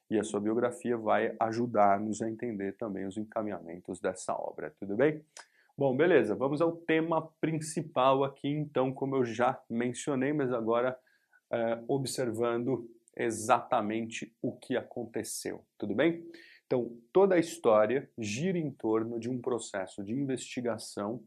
e 0.09 0.17
a 0.17 0.23
sua 0.23 0.39
biografia 0.39 0.97
vai 0.97 1.35
ajudar-nos 1.39 2.21
a 2.21 2.29
entender 2.29 2.73
também 2.73 3.05
os 3.05 3.17
encaminhamentos 3.17 3.99
dessa 3.99 4.33
obra, 4.33 4.73
tudo 4.79 4.95
bem? 4.95 5.21
Bom, 5.77 5.95
beleza, 5.97 6.35
vamos 6.35 6.61
ao 6.61 6.71
tema 6.71 7.29
principal 7.41 8.23
aqui, 8.23 8.47
então, 8.47 8.93
como 8.93 9.15
eu 9.15 9.25
já 9.25 9.59
mencionei, 9.69 10.31
mas 10.31 10.53
agora 10.53 10.97
é, 11.51 11.83
observando 11.87 12.87
exatamente 13.17 14.31
o 14.41 14.51
que 14.51 14.77
aconteceu, 14.77 15.65
tudo 15.77 15.95
bem? 15.95 16.23
Então, 16.67 16.95
toda 17.11 17.35
a 17.35 17.39
história 17.39 18.09
gira 18.17 18.57
em 18.57 18.71
torno 18.71 19.19
de 19.19 19.29
um 19.29 19.41
processo 19.41 20.03
de 20.03 20.13
investigação 20.13 21.23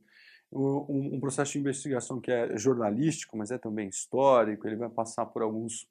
um, 0.56 1.14
um, 1.14 1.20
processo 1.20 1.52
de 1.52 1.58
investigação 1.58 2.20
que 2.20 2.30
é 2.30 2.56
jornalístico, 2.56 3.36
mas 3.36 3.50
é 3.50 3.58
também 3.58 3.88
histórico, 3.88 4.66
ele 4.66 4.76
vai 4.76 4.88
passar 4.88 5.26
por 5.26 5.42
alguns, 5.42 5.86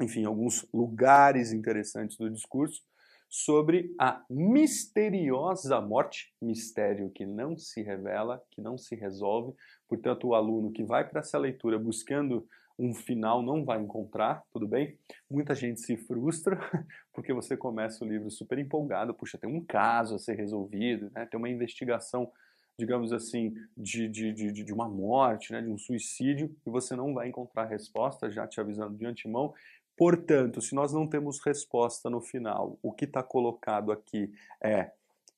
enfim, 0.00 0.24
alguns 0.24 0.66
lugares 0.72 1.52
interessantes 1.52 2.16
do 2.16 2.30
discurso 2.30 2.82
sobre 3.28 3.94
a 3.98 4.24
misteriosa 4.28 5.80
morte, 5.80 6.34
mistério 6.42 7.10
que 7.10 7.24
não 7.24 7.56
se 7.56 7.80
revela, 7.80 8.42
que 8.50 8.60
não 8.60 8.76
se 8.76 8.96
resolve. 8.96 9.54
Portanto, 9.88 10.28
o 10.28 10.34
aluno 10.34 10.72
que 10.72 10.82
vai 10.82 11.08
para 11.08 11.20
essa 11.20 11.38
leitura 11.38 11.78
buscando 11.78 12.46
um 12.76 12.94
final 12.94 13.42
não 13.42 13.64
vai 13.64 13.80
encontrar, 13.80 14.42
tudo 14.50 14.66
bem? 14.66 14.98
Muita 15.30 15.54
gente 15.54 15.80
se 15.80 15.96
frustra 15.96 16.58
porque 17.12 17.32
você 17.32 17.56
começa 17.56 18.04
o 18.04 18.08
livro 18.08 18.30
super 18.30 18.58
empolgado, 18.58 19.14
puxa, 19.14 19.38
tem 19.38 19.50
um 19.50 19.62
caso 19.62 20.14
a 20.14 20.18
ser 20.18 20.34
resolvido, 20.34 21.10
né? 21.14 21.26
tem 21.26 21.38
uma 21.38 21.48
investigação 21.48 22.32
digamos 22.78 23.12
assim, 23.12 23.54
de, 23.76 24.08
de, 24.08 24.32
de, 24.32 24.52
de 24.52 24.72
uma 24.72 24.88
morte, 24.88 25.52
né, 25.52 25.60
de 25.60 25.68
um 25.68 25.78
suicídio, 25.78 26.54
e 26.66 26.70
você 26.70 26.96
não 26.96 27.12
vai 27.12 27.28
encontrar 27.28 27.66
resposta, 27.66 28.30
já 28.30 28.46
te 28.46 28.60
avisando 28.60 28.96
de 28.96 29.06
antemão. 29.06 29.52
Portanto, 29.96 30.62
se 30.62 30.74
nós 30.74 30.92
não 30.92 31.06
temos 31.06 31.40
resposta 31.44 32.08
no 32.08 32.20
final, 32.20 32.78
o 32.82 32.90
que 32.90 33.04
está 33.04 33.22
colocado 33.22 33.92
aqui 33.92 34.32
é 34.62 34.90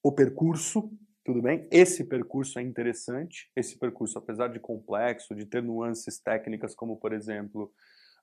o 0.03 0.13
percurso, 0.13 0.91
tudo 1.25 1.43
bem? 1.43 1.67
Esse 1.71 2.05
percurso 2.05 2.59
é 2.59 2.63
interessante, 2.63 3.51
esse 3.57 3.77
percurso, 3.77 4.19
apesar 4.19 4.49
de 4.49 4.61
complexo, 4.61 5.35
de 5.35 5.47
ter 5.47 5.63
nuances 5.63 6.19
técnicas, 6.19 6.75
como 6.75 6.97
por 6.97 7.13
exemplo, 7.13 7.73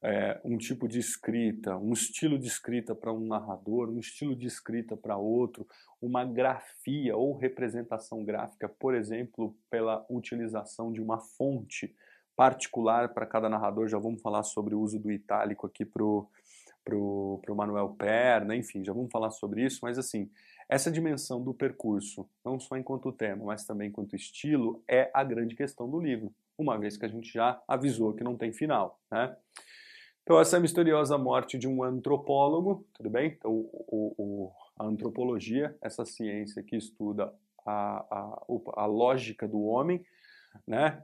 é, 0.01 0.39
um 0.43 0.57
tipo 0.57 0.87
de 0.87 0.99
escrita, 0.99 1.77
um 1.77 1.91
estilo 1.93 2.39
de 2.39 2.47
escrita 2.47 2.95
para 2.95 3.11
um 3.11 3.25
narrador, 3.25 3.89
um 3.89 3.99
estilo 3.99 4.35
de 4.35 4.47
escrita 4.47 4.95
para 4.95 5.17
outro, 5.17 5.67
uma 6.01 6.23
grafia 6.23 7.15
ou 7.17 7.37
representação 7.37 8.23
gráfica, 8.23 8.69
por 8.69 8.95
exemplo, 8.95 9.55
pela 9.69 10.05
utilização 10.09 10.91
de 10.91 11.01
uma 11.01 11.19
fonte 11.19 11.93
particular 12.35 13.13
para 13.13 13.25
cada 13.25 13.49
narrador. 13.49 13.87
Já 13.87 13.99
vamos 13.99 14.21
falar 14.21 14.43
sobre 14.43 14.73
o 14.73 14.79
uso 14.79 14.97
do 14.97 15.11
itálico 15.11 15.67
aqui 15.67 15.83
para 15.83 16.03
o 16.03 16.29
pro, 16.83 17.39
pro 17.43 17.55
Manuel 17.55 17.89
Perna, 17.89 18.55
enfim, 18.55 18.83
já 18.83 18.93
vamos 18.93 19.11
falar 19.11 19.29
sobre 19.31 19.63
isso, 19.63 19.79
mas 19.83 19.99
assim, 19.99 20.29
essa 20.67 20.91
dimensão 20.91 21.43
do 21.43 21.53
percurso, 21.53 22.27
não 22.43 22.59
só 22.59 22.77
enquanto 22.77 23.11
tema, 23.11 23.45
mas 23.45 23.65
também 23.65 23.89
enquanto 23.89 24.15
estilo, 24.15 24.83
é 24.87 25.11
a 25.13 25.23
grande 25.23 25.55
questão 25.55 25.89
do 25.89 25.99
livro, 25.99 26.33
uma 26.57 26.77
vez 26.77 26.97
que 26.97 27.05
a 27.05 27.09
gente 27.09 27.31
já 27.31 27.61
avisou 27.67 28.13
que 28.13 28.23
não 28.23 28.35
tem 28.35 28.51
final, 28.51 28.99
né? 29.11 29.35
Então, 30.29 30.39
essa 30.39 30.59
misteriosa 30.59 31.17
morte 31.17 31.57
de 31.57 31.67
um 31.67 31.81
antropólogo, 31.83 32.85
tudo 32.93 33.09
bem? 33.09 33.29
Então, 33.35 33.51
o, 33.51 34.13
o, 34.15 34.51
a 34.77 34.85
antropologia, 34.85 35.75
essa 35.81 36.05
ciência 36.05 36.61
que 36.61 36.75
estuda 36.75 37.33
a, 37.65 38.05
a, 38.11 38.45
a 38.75 38.85
lógica 38.85 39.47
do 39.47 39.63
homem, 39.63 40.05
né? 40.67 41.01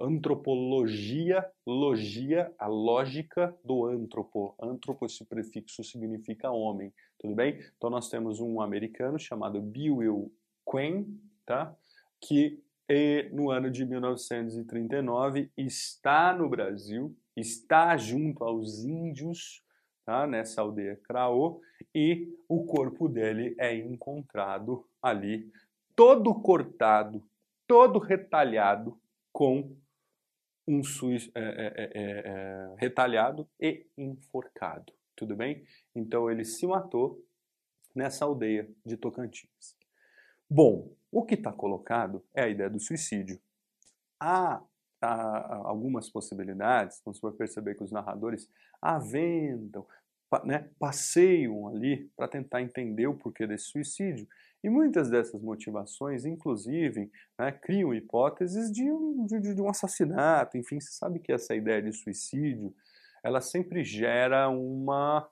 Antropologia, 0.00 1.48
logia, 1.64 2.52
a 2.58 2.66
lógica 2.66 3.56
do 3.64 3.86
antropo. 3.86 4.56
Antropo, 4.60 5.06
esse 5.06 5.24
prefixo 5.24 5.84
significa 5.84 6.50
homem, 6.50 6.92
tudo 7.20 7.36
bem? 7.36 7.60
Então 7.76 7.90
nós 7.90 8.08
temos 8.08 8.40
um 8.40 8.60
americano 8.60 9.20
chamado 9.20 9.60
Bill 9.60 10.32
Quinn, 10.68 11.04
tá? 11.46 11.72
Que 12.20 12.60
no 13.32 13.50
ano 13.50 13.70
de 13.70 13.84
1939 13.84 15.50
está 15.56 16.34
no 16.34 16.48
Brasil 16.48 17.16
está 17.36 17.96
junto 17.96 18.44
aos 18.44 18.84
índios 18.84 19.62
tá, 20.04 20.26
nessa 20.26 20.60
aldeia 20.60 20.96
Craô 21.04 21.60
e 21.94 22.28
o 22.48 22.64
corpo 22.64 23.08
dele 23.08 23.54
é 23.58 23.74
encontrado 23.74 24.86
ali, 25.02 25.50
todo 25.94 26.34
cortado, 26.40 27.22
todo 27.66 27.98
retalhado 27.98 28.98
com 29.32 29.74
um 30.66 30.80
é, 31.34 31.40
é, 31.40 31.72
é, 31.76 31.90
é, 31.94 32.74
retalhado 32.78 33.48
e 33.60 33.86
enforcado. 33.96 34.92
Tudo 35.16 35.34
bem? 35.34 35.64
Então 35.94 36.30
ele 36.30 36.44
se 36.44 36.66
matou 36.66 37.22
nessa 37.94 38.24
aldeia 38.24 38.68
de 38.84 38.96
Tocantins. 38.96 39.76
Bom, 40.48 40.94
o 41.12 41.22
que 41.24 41.34
está 41.34 41.52
colocado 41.52 42.24
é 42.34 42.42
a 42.44 42.48
ideia 42.48 42.70
do 42.70 42.80
suicídio. 42.80 43.38
Há 44.18 44.62
algumas 45.64 46.08
possibilidades, 46.08 46.98
então 47.00 47.12
você 47.12 47.20
vai 47.20 47.32
perceber 47.32 47.74
que 47.74 47.82
os 47.82 47.92
narradores 47.92 48.48
aventam, 48.80 49.86
né, 50.44 50.70
passeiam 50.78 51.68
ali 51.68 52.10
para 52.16 52.28
tentar 52.28 52.62
entender 52.62 53.06
o 53.06 53.14
porquê 53.14 53.46
desse 53.46 53.66
suicídio. 53.66 54.26
E 54.64 54.70
muitas 54.70 55.10
dessas 55.10 55.42
motivações, 55.42 56.24
inclusive, 56.24 57.10
né, 57.38 57.50
criam 57.50 57.92
hipóteses 57.92 58.70
de 58.70 58.90
um, 58.90 59.26
de, 59.26 59.40
de 59.54 59.60
um 59.60 59.68
assassinato. 59.68 60.56
Enfim, 60.56 60.80
você 60.80 60.92
sabe 60.92 61.18
que 61.18 61.32
essa 61.32 61.54
ideia 61.54 61.82
de 61.82 61.92
suicídio 61.92 62.74
ela 63.24 63.40
sempre 63.40 63.84
gera 63.84 64.48
uma, 64.48 65.28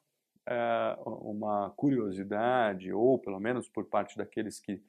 é, 0.46 0.96
uma 1.04 1.70
curiosidade, 1.70 2.92
ou 2.92 3.18
pelo 3.18 3.40
menos 3.40 3.68
por 3.68 3.84
parte 3.86 4.16
daqueles 4.16 4.60
que, 4.60 4.82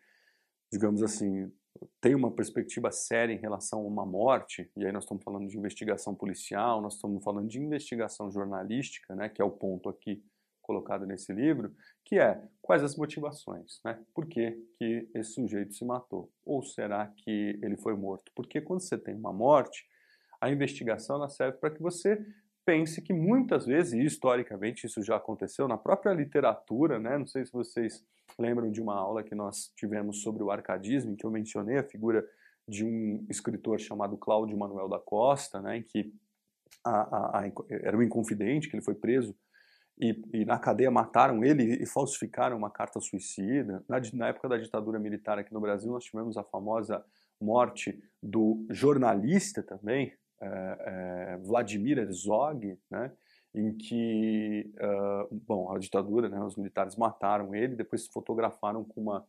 digamos 0.72 1.04
assim, 1.04 1.52
tem 2.00 2.16
uma 2.16 2.32
perspectiva 2.32 2.92
séria 2.92 3.34
em 3.34 3.40
relação 3.40 3.80
a 3.80 3.84
uma 3.84 4.06
morte, 4.06 4.70
e 4.78 4.86
aí 4.86 4.92
nós 4.92 5.04
estamos 5.04 5.24
falando 5.24 5.48
de 5.48 5.58
investigação 5.58 6.16
policial, 6.16 6.82
nós 6.82 6.96
estamos 6.96 7.24
falando 7.24 7.48
de 7.48 7.60
investigação 7.60 8.32
jornalística, 8.32 9.16
né, 9.16 9.30
que 9.30 9.42
é 9.42 9.46
o 9.46 9.52
ponto 9.52 9.90
aqui 9.90 10.24
colocado 10.62 11.06
nesse 11.06 11.34
livro, 11.34 11.74
que 12.06 12.20
é 12.20 12.42
quais 12.62 12.84
as 12.84 12.96
motivações, 12.96 13.82
né? 13.84 14.00
Por 14.14 14.26
que, 14.28 14.52
que 14.78 15.10
esse 15.14 15.34
sujeito 15.34 15.74
se 15.74 15.84
matou? 15.84 16.32
Ou 16.46 16.64
será 16.64 17.08
que 17.08 17.60
ele 17.62 17.76
foi 17.76 17.96
morto? 17.96 18.32
Porque 18.36 18.62
quando 18.62 18.82
você 18.82 18.98
tem 18.98 19.16
uma 19.16 19.34
morte, 19.34 19.86
a 20.40 20.50
investigação 20.50 21.18
ela 21.18 21.30
serve 21.30 21.58
para 21.58 21.72
que 21.72 21.82
você 21.82 22.26
pense 22.66 23.02
que 23.02 23.14
muitas 23.14 23.66
vezes, 23.66 23.94
historicamente 23.94 24.86
isso 24.86 25.02
já 25.02 25.16
aconteceu 25.16 25.68
na 25.68 25.78
própria 25.78 26.14
literatura, 26.14 27.00
né? 27.00 27.18
não 27.18 27.26
sei 27.26 27.46
se 27.46 27.52
vocês 27.52 28.06
lembram 28.38 28.72
de 28.72 28.82
uma 28.82 28.96
aula 28.96 29.24
que 29.24 29.36
nós 29.36 29.72
tivemos 29.76 30.22
sobre 30.22 30.44
o 30.44 30.52
arcadismo, 30.52 31.12
em 31.12 31.16
que 31.16 31.26
eu 31.26 31.32
mencionei 31.32 31.78
a 31.78 31.84
figura 31.84 32.26
de 32.68 32.86
um 32.86 33.26
escritor 33.30 33.80
chamado 33.80 34.18
Cláudio 34.18 34.58
Manuel 34.58 34.88
da 34.88 35.00
Costa, 35.00 35.62
né, 35.62 35.78
em 35.78 35.84
que 35.84 36.14
a, 36.86 37.40
a, 37.40 37.40
a, 37.40 37.52
era 37.70 37.98
um 37.98 38.02
inconfidente, 38.02 38.70
que 38.70 38.76
ele 38.76 38.84
foi 38.84 38.96
preso 38.96 39.36
e, 40.00 40.20
e, 40.34 40.46
na 40.46 40.58
cadeia 40.58 40.90
mataram 40.90 41.44
ele 41.44 41.82
e 41.82 41.86
falsificaram 41.86 42.58
uma 42.58 42.72
carta 42.72 43.00
suicida. 43.00 43.84
Na, 43.88 44.02
na, 44.14 44.28
época 44.30 44.50
da 44.50 44.58
ditadura 44.58 44.98
militar 44.98 45.38
aqui 45.38 45.54
no 45.54 45.62
Brasil, 45.62 45.92
nós 45.92 46.04
tivemos 46.04 46.38
a 46.38 46.44
famosa 46.44 47.06
morte 47.40 48.02
do 48.22 48.66
jornalista 48.70 49.62
também, 49.62 50.14
é, 50.42 51.38
Vladimir 51.44 51.98
Herzog, 51.98 52.78
né, 52.90 53.12
em 53.54 53.74
que, 53.74 54.72
uh, 54.78 55.36
bom, 55.46 55.72
a 55.72 55.78
ditadura, 55.78 56.30
né, 56.30 56.42
os 56.42 56.56
militares 56.56 56.96
mataram 56.96 57.54
ele, 57.54 57.76
depois 57.76 58.04
se 58.04 58.12
fotografaram 58.12 58.84
com 58.84 59.02
uma 59.02 59.26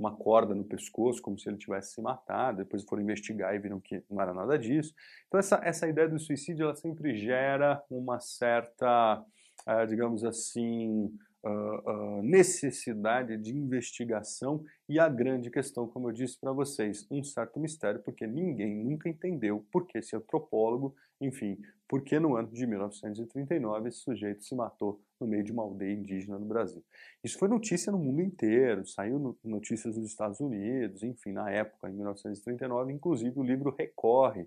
uma 0.00 0.16
corda 0.16 0.54
no 0.54 0.64
pescoço, 0.64 1.20
como 1.20 1.38
se 1.38 1.48
ele 1.48 1.58
tivesse 1.58 1.94
se 1.94 2.00
matado. 2.00 2.58
Depois 2.58 2.82
foram 2.84 3.02
investigar 3.02 3.54
e 3.54 3.58
viram 3.58 3.78
que 3.78 4.02
não 4.10 4.20
era 4.20 4.32
nada 4.32 4.58
disso. 4.58 4.94
Então, 5.28 5.38
essa, 5.38 5.60
essa 5.62 5.86
ideia 5.86 6.08
do 6.08 6.18
suicídio 6.18 6.64
ela 6.64 6.74
sempre 6.74 7.14
gera 7.14 7.82
uma 7.90 8.18
certa, 8.18 9.22
uh, 9.68 9.86
digamos 9.86 10.24
assim, 10.24 11.12
uh, 11.44 12.22
necessidade 12.22 13.36
de 13.36 13.56
investigação 13.56 14.64
e 14.88 14.98
a 14.98 15.08
grande 15.08 15.50
questão, 15.50 15.86
como 15.86 16.08
eu 16.08 16.12
disse 16.12 16.38
para 16.38 16.52
vocês, 16.52 17.06
um 17.10 17.22
certo 17.22 17.58
mistério, 17.58 18.00
porque 18.02 18.26
ninguém 18.26 18.76
nunca 18.76 19.08
entendeu 19.08 19.66
por 19.72 19.86
que 19.86 19.98
esse 19.98 20.14
antropólogo, 20.14 20.94
enfim, 21.20 21.58
por 21.88 22.02
que 22.02 22.18
no 22.18 22.36
ano 22.36 22.48
de 22.48 22.66
1939 22.66 23.88
esse 23.88 23.98
sujeito 23.98 24.44
se 24.44 24.54
matou 24.54 25.02
no 25.20 25.26
meio 25.26 25.42
de 25.42 25.52
uma 25.52 25.62
aldeia 25.62 25.92
indígena 25.92 26.38
no 26.38 26.46
Brasil. 26.46 26.84
Isso 27.22 27.38
foi 27.38 27.48
notícia 27.48 27.90
no 27.90 27.98
mundo 27.98 28.20
inteiro, 28.20 28.86
saiu 28.86 29.36
notícias 29.42 29.96
nos 29.96 30.06
Estados 30.06 30.40
Unidos, 30.40 31.02
enfim, 31.02 31.32
na 31.32 31.50
época, 31.50 31.88
em 31.88 31.94
1939, 31.94 32.92
inclusive 32.92 33.38
o 33.38 33.42
livro 33.42 33.74
recorre 33.76 34.46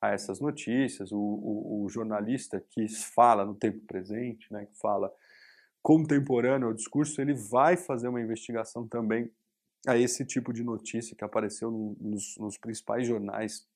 a 0.00 0.10
essas 0.10 0.40
notícias. 0.40 1.10
O, 1.12 1.18
o, 1.18 1.84
o 1.84 1.88
jornalista 1.88 2.62
que 2.70 2.86
fala 2.88 3.44
no 3.44 3.54
tempo 3.54 3.80
presente, 3.86 4.52
né, 4.52 4.66
que 4.66 4.78
fala 4.78 5.12
contemporâneo 5.84 6.68
ao 6.68 6.72
discurso, 6.72 7.20
ele 7.20 7.34
vai 7.34 7.76
fazer 7.76 8.08
uma 8.08 8.22
investigação 8.22 8.88
também 8.88 9.30
a 9.86 9.98
esse 9.98 10.24
tipo 10.24 10.50
de 10.50 10.64
notícia 10.64 11.14
que 11.14 11.22
apareceu 11.22 11.70
no, 11.70 11.94
nos, 12.00 12.38
nos 12.38 12.56
principais 12.56 13.06
jornais 13.06 13.68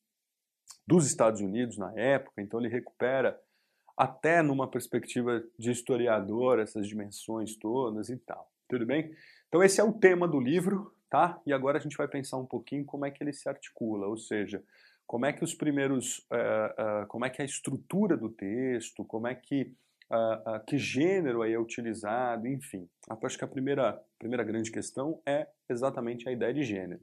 dos 0.86 1.06
Estados 1.06 1.42
Unidos 1.42 1.76
na 1.76 1.92
época. 1.92 2.40
Então 2.40 2.58
ele 2.58 2.70
recupera 2.70 3.38
até 3.94 4.40
numa 4.40 4.66
perspectiva 4.66 5.44
de 5.58 5.70
historiador, 5.70 6.58
essas 6.58 6.88
dimensões 6.88 7.54
todas 7.56 8.08
e 8.08 8.16
tal. 8.16 8.50
Tudo 8.66 8.86
bem? 8.86 9.14
Então 9.46 9.62
esse 9.62 9.78
é 9.78 9.84
o 9.84 9.92
tema 9.92 10.26
do 10.26 10.40
livro, 10.40 10.94
tá? 11.10 11.38
E 11.44 11.52
agora 11.52 11.76
a 11.76 11.80
gente 11.80 11.96
vai 11.96 12.08
pensar 12.08 12.38
um 12.38 12.46
pouquinho 12.46 12.86
como 12.86 13.04
é 13.04 13.10
que 13.10 13.22
ele 13.22 13.34
se 13.34 13.50
articula, 13.50 14.06
ou 14.06 14.16
seja, 14.16 14.64
como 15.06 15.26
é 15.26 15.32
que 15.34 15.44
os 15.44 15.54
primeiros, 15.54 16.20
uh, 16.30 17.02
uh, 17.02 17.06
como 17.06 17.26
é 17.26 17.30
que 17.30 17.42
a 17.42 17.44
estrutura 17.44 18.16
do 18.16 18.30
texto, 18.30 19.04
como 19.04 19.26
é 19.26 19.34
que 19.34 19.76
que 20.66 20.78
gênero 20.78 21.42
aí 21.42 21.52
é 21.52 21.58
utilizado, 21.58 22.46
enfim. 22.46 22.88
Acho 23.22 23.38
que 23.38 23.44
a 23.44 23.48
primeira, 23.48 24.00
primeira 24.18 24.44
grande 24.44 24.70
questão 24.70 25.20
é 25.26 25.46
exatamente 25.68 26.28
a 26.28 26.32
ideia 26.32 26.52
de 26.52 26.62
gênero. 26.62 27.00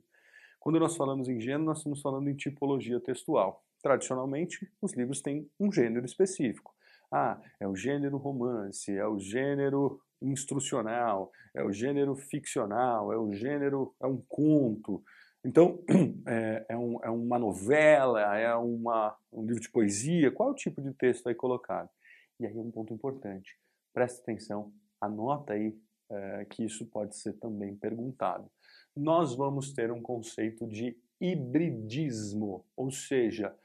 Quando 0.60 0.80
nós 0.80 0.98
falamos 0.98 1.30
em 1.30 1.40
gênero, 1.40 1.64
nós 1.64 1.78
estamos 1.78 2.02
falando 2.02 2.28
em 2.28 2.36
tipologia 2.36 3.00
textual. 3.00 3.64
Tradicionalmente, 3.84 4.68
os 4.82 4.94
livros 4.96 5.22
têm 5.22 5.48
um 5.60 5.72
gênero 5.72 6.06
específico. 6.06 6.74
Ah, 7.12 7.40
é 7.60 7.68
o 7.68 7.76
gênero 7.76 8.18
romance, 8.18 8.92
é 8.92 9.06
o 9.06 9.20
gênero 9.20 10.00
instrucional, 10.20 11.32
é 11.54 11.64
o 11.64 11.72
gênero 11.72 12.16
ficcional, 12.16 13.14
é 13.14 13.18
o 13.18 13.32
gênero, 13.32 13.94
é 14.02 14.08
um 14.08 14.22
conto. 14.28 15.04
Então, 15.46 15.80
é, 16.28 16.66
é, 16.70 16.78
um, 16.78 17.00
é 17.04 17.10
uma 17.12 17.38
novela, 17.38 18.36
é 18.36 18.54
uma, 18.56 19.16
um 19.32 19.46
livro 19.46 19.62
de 19.62 19.70
poesia, 19.70 20.32
qual 20.32 20.50
é 20.50 20.52
o 20.52 20.56
tipo 20.56 20.82
de 20.82 20.92
texto 20.94 21.28
aí 21.28 21.36
colocado? 21.36 21.90
E 22.40 22.46
aí 22.46 22.58
um 22.58 22.72
ponto 22.72 22.94
importante, 22.94 23.58
preste 23.94 24.22
atenção, 24.22 24.74
anota 25.00 25.54
aí 25.54 25.78
é, 26.10 26.46
que 26.46 26.64
isso 26.64 26.86
pode 26.86 27.16
ser 27.16 27.34
também 27.34 27.76
perguntado. 27.76 28.50
Nós 28.96 29.36
vamos 29.36 29.74
ter 29.74 29.92
um 29.92 30.02
conceito 30.02 30.68
de 30.68 30.98
hibridismo, 31.20 32.66
ou 32.76 32.92
seja, 32.92 33.56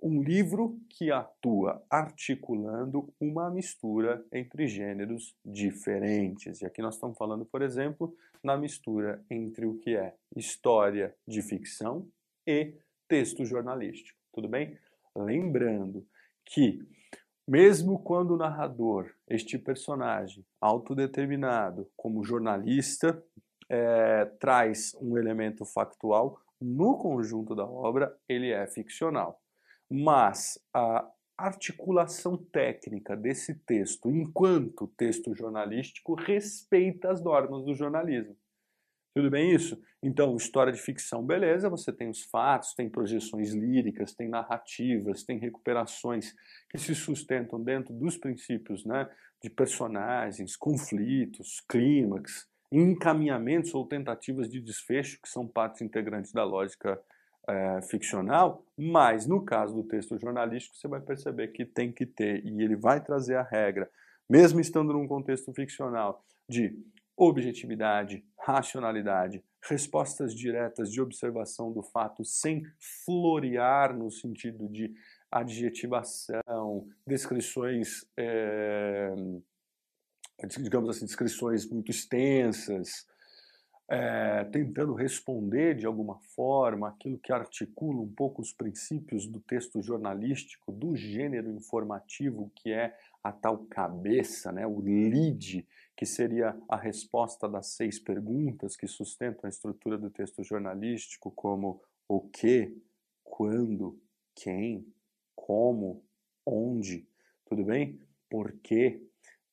um 0.00 0.22
livro 0.22 0.78
que 0.88 1.10
atua 1.10 1.84
articulando 1.90 3.12
uma 3.20 3.50
mistura 3.50 4.24
entre 4.32 4.66
gêneros 4.68 5.34
diferentes. 5.44 6.60
E 6.60 6.66
aqui 6.66 6.80
nós 6.80 6.94
estamos 6.94 7.18
falando, 7.18 7.44
por 7.44 7.62
exemplo, 7.62 8.14
na 8.42 8.56
mistura 8.56 9.24
entre 9.28 9.66
o 9.66 9.76
que 9.78 9.96
é 9.96 10.14
história 10.36 11.14
de 11.26 11.42
ficção 11.42 12.08
e 12.46 12.74
texto 13.08 13.44
jornalístico. 13.44 14.18
Tudo 14.32 14.48
bem? 14.48 14.78
Lembrando 15.16 16.06
que, 16.44 16.86
mesmo 17.48 17.98
quando 17.98 18.34
o 18.34 18.36
narrador, 18.36 19.10
este 19.26 19.58
personagem 19.58 20.44
autodeterminado 20.60 21.90
como 21.96 22.22
jornalista, 22.22 23.20
é, 23.68 24.26
traz 24.38 24.94
um 25.00 25.16
elemento 25.18 25.64
factual, 25.64 26.38
no 26.60 26.96
conjunto 26.98 27.54
da 27.54 27.64
obra 27.64 28.16
ele 28.28 28.50
é 28.50 28.66
ficcional 28.66 29.40
mas 29.90 30.58
a 30.74 31.08
articulação 31.36 32.36
técnica 32.36 33.16
desse 33.16 33.54
texto, 33.54 34.10
enquanto 34.10 34.88
texto 34.88 35.34
jornalístico, 35.34 36.14
respeita 36.14 37.10
as 37.10 37.22
normas 37.22 37.64
do 37.64 37.74
jornalismo. 37.74 38.36
Tudo 39.14 39.30
bem 39.30 39.52
isso? 39.52 39.80
Então, 40.02 40.36
história 40.36 40.72
de 40.72 40.80
ficção, 40.80 41.24
beleza, 41.24 41.68
você 41.68 41.92
tem 41.92 42.08
os 42.08 42.22
fatos, 42.24 42.74
tem 42.74 42.88
projeções 42.88 43.52
líricas, 43.52 44.14
tem 44.14 44.28
narrativas, 44.28 45.24
tem 45.24 45.38
recuperações 45.38 46.34
que 46.70 46.78
se 46.78 46.94
sustentam 46.94 47.62
dentro 47.62 47.92
dos 47.92 48.16
princípios 48.16 48.84
né, 48.84 49.08
de 49.42 49.50
personagens, 49.50 50.56
conflitos, 50.56 51.60
clímax, 51.68 52.46
encaminhamentos 52.70 53.74
ou 53.74 53.86
tentativas 53.86 54.48
de 54.48 54.60
desfecho, 54.60 55.18
que 55.20 55.28
são 55.28 55.46
partes 55.48 55.80
integrantes 55.80 56.32
da 56.32 56.44
lógica 56.44 57.00
é, 57.48 57.80
ficcional, 57.82 58.64
mas 58.76 59.26
no 59.26 59.42
caso 59.44 59.74
do 59.74 59.82
texto 59.82 60.18
jornalístico 60.18 60.76
você 60.76 60.86
vai 60.86 61.00
perceber 61.00 61.48
que 61.48 61.64
tem 61.64 61.90
que 61.90 62.04
ter, 62.04 62.44
e 62.44 62.62
ele 62.62 62.76
vai 62.76 63.02
trazer 63.02 63.36
a 63.36 63.42
regra, 63.42 63.90
mesmo 64.28 64.60
estando 64.60 64.92
num 64.92 65.08
contexto 65.08 65.52
ficcional, 65.54 66.22
de 66.48 66.76
objetividade, 67.18 68.24
racionalidade, 68.38 69.42
respostas 69.60 70.32
diretas 70.32 70.92
de 70.92 71.00
observação 71.00 71.72
do 71.72 71.82
fato 71.82 72.24
sem 72.24 72.62
florear 73.04 73.96
no 73.96 74.08
sentido 74.10 74.68
de 74.68 74.94
adjetivação, 75.30 76.88
descrições, 77.04 78.06
é, 78.16 79.12
digamos 80.60 80.88
assim, 80.88 81.04
descrições 81.04 81.68
muito 81.68 81.90
extensas, 81.90 83.04
é, 83.88 84.44
tentando 84.44 84.92
responder 84.92 85.74
de 85.74 85.86
alguma 85.86 86.18
forma 86.18 86.88
aquilo 86.88 87.18
que 87.18 87.32
articula 87.32 88.00
um 88.00 88.12
pouco 88.12 88.42
os 88.42 88.52
princípios 88.52 89.26
do 89.26 89.40
texto 89.40 89.80
jornalístico, 89.80 90.70
do 90.70 90.94
gênero 90.94 91.50
informativo, 91.50 92.52
que 92.54 92.70
é 92.70 92.94
a 93.24 93.32
tal 93.32 93.58
cabeça, 93.66 94.52
né, 94.52 94.66
o 94.66 94.78
lead, 94.80 95.66
que 95.96 96.04
seria 96.04 96.56
a 96.68 96.76
resposta 96.76 97.48
das 97.48 97.68
seis 97.68 97.98
perguntas 97.98 98.76
que 98.76 98.86
sustentam 98.86 99.46
a 99.46 99.48
estrutura 99.48 99.96
do 99.96 100.10
texto 100.10 100.44
jornalístico, 100.44 101.30
como 101.30 101.80
o 102.06 102.20
que, 102.20 102.76
quando, 103.24 103.98
quem, 104.34 104.86
como, 105.34 106.04
onde, 106.44 107.08
tudo 107.46 107.64
bem? 107.64 107.98
Por 108.28 108.52
quê? 108.62 109.02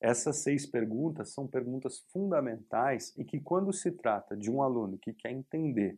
Essas 0.01 0.37
seis 0.37 0.65
perguntas 0.65 1.33
são 1.33 1.47
perguntas 1.47 1.99
fundamentais 2.11 3.13
e 3.17 3.23
que, 3.23 3.39
quando 3.39 3.71
se 3.71 3.91
trata 3.91 4.35
de 4.35 4.51
um 4.51 4.61
aluno 4.61 4.97
que 4.97 5.13
quer 5.13 5.31
entender 5.31 5.97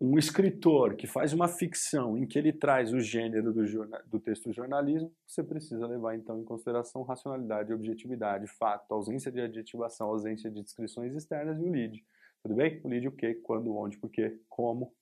um 0.00 0.18
escritor 0.18 0.96
que 0.96 1.06
faz 1.06 1.34
uma 1.34 1.46
ficção 1.46 2.16
em 2.16 2.26
que 2.26 2.38
ele 2.38 2.54
traz 2.54 2.90
o 2.90 3.00
gênero 3.00 3.52
do, 3.52 3.62
do 4.06 4.18
texto 4.18 4.50
jornalismo, 4.50 5.14
você 5.26 5.42
precisa 5.44 5.86
levar 5.86 6.16
então 6.16 6.40
em 6.40 6.44
consideração 6.44 7.02
racionalidade, 7.02 7.72
objetividade, 7.72 8.46
fato, 8.46 8.92
ausência 8.94 9.30
de 9.30 9.42
adjetivação, 9.42 10.08
ausência 10.08 10.50
de 10.50 10.62
descrições 10.62 11.14
externas 11.14 11.60
e 11.60 11.64
o 11.64 11.70
lead. 11.70 12.02
Tudo 12.42 12.54
bem? 12.54 12.80
O 12.82 12.88
lead 12.88 13.08
o 13.08 13.12
que, 13.12 13.34
quando, 13.34 13.76
onde, 13.76 13.98
por 13.98 14.10
quê, 14.10 14.40
como 14.48 14.94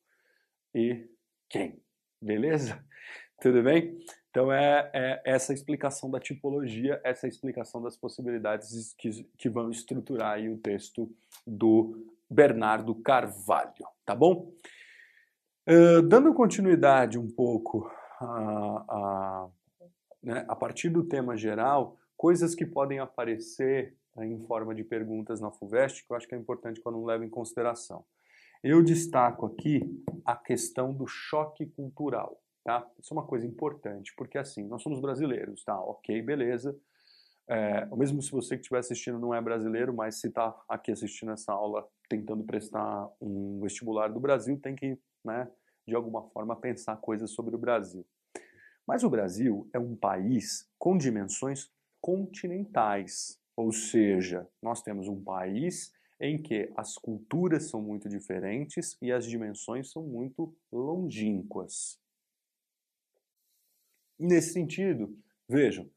e 0.74 1.08
quem. 1.48 1.80
Beleza? 2.20 2.84
Tudo 3.40 3.62
bem? 3.62 3.96
Então 4.30 4.52
é, 4.52 4.90
é, 4.92 5.22
essa 5.24 5.52
explicação 5.52 6.10
da 6.10 6.20
tipologia, 6.20 7.00
essa 7.02 7.26
explicação 7.26 7.82
das 7.82 7.96
possibilidades 7.96 8.94
que, 8.94 9.24
que 9.36 9.48
vão 9.48 9.70
estruturar 9.70 10.38
o 10.40 10.58
texto 10.58 11.10
do 11.46 12.06
Bernardo 12.30 12.94
Carvalho, 12.94 13.86
tá 14.04 14.14
bom? 14.14 14.52
Uh, 15.66 16.02
dando 16.02 16.32
continuidade 16.32 17.18
um 17.18 17.28
pouco 17.28 17.90
a, 18.20 18.84
a, 18.88 19.48
né, 20.22 20.44
a 20.48 20.56
partir 20.56 20.88
do 20.88 21.04
tema 21.04 21.36
geral, 21.36 21.96
coisas 22.16 22.54
que 22.54 22.66
podem 22.66 22.98
aparecer 22.98 23.94
né, 24.16 24.26
em 24.26 24.40
forma 24.40 24.74
de 24.74 24.82
perguntas 24.82 25.40
na 25.40 25.50
FUVEST, 25.50 26.06
que 26.06 26.12
eu 26.12 26.16
acho 26.16 26.28
que 26.28 26.34
é 26.34 26.38
importante 26.38 26.80
que 26.80 26.90
não 26.90 27.04
leve 27.04 27.24
em 27.24 27.30
consideração. 27.30 28.04
Eu 28.62 28.82
destaco 28.82 29.46
aqui 29.46 29.82
a 30.24 30.34
questão 30.34 30.92
do 30.92 31.06
choque 31.06 31.66
cultural, 31.66 32.40
tá? 32.68 32.86
Isso 32.98 33.14
é 33.14 33.16
uma 33.16 33.26
coisa 33.26 33.46
importante, 33.46 34.12
porque 34.14 34.36
assim, 34.36 34.62
nós 34.68 34.82
somos 34.82 35.00
brasileiros, 35.00 35.64
tá? 35.64 35.80
Ok, 35.80 36.20
beleza. 36.20 36.78
É, 37.48 37.86
mesmo 37.96 38.20
se 38.20 38.30
você 38.30 38.56
que 38.56 38.60
estiver 38.60 38.80
assistindo 38.80 39.18
não 39.18 39.32
é 39.32 39.40
brasileiro, 39.40 39.94
mas 39.94 40.20
se 40.20 40.28
está 40.28 40.54
aqui 40.68 40.92
assistindo 40.92 41.32
essa 41.32 41.50
aula 41.50 41.88
tentando 42.10 42.44
prestar 42.44 43.08
um 43.22 43.58
vestibular 43.62 44.08
do 44.08 44.20
Brasil, 44.20 44.60
tem 44.60 44.76
que, 44.76 44.98
né, 45.24 45.50
de 45.86 45.94
alguma 45.94 46.28
forma, 46.28 46.54
pensar 46.54 46.98
coisas 46.98 47.30
sobre 47.30 47.54
o 47.54 47.58
Brasil. 47.58 48.04
Mas 48.86 49.02
o 49.02 49.08
Brasil 49.08 49.66
é 49.72 49.78
um 49.78 49.96
país 49.96 50.68
com 50.78 50.98
dimensões 50.98 51.70
continentais, 52.02 53.40
ou 53.56 53.72
seja, 53.72 54.46
nós 54.62 54.82
temos 54.82 55.08
um 55.08 55.24
país 55.24 55.90
em 56.20 56.36
que 56.36 56.70
as 56.76 56.98
culturas 56.98 57.70
são 57.70 57.80
muito 57.80 58.10
diferentes 58.10 58.98
e 59.00 59.10
as 59.10 59.24
dimensões 59.24 59.90
são 59.90 60.02
muito 60.02 60.54
longínquas. 60.70 61.98
Nesse 64.18 64.52
sentido, 64.52 65.16
vejam, 65.48 65.88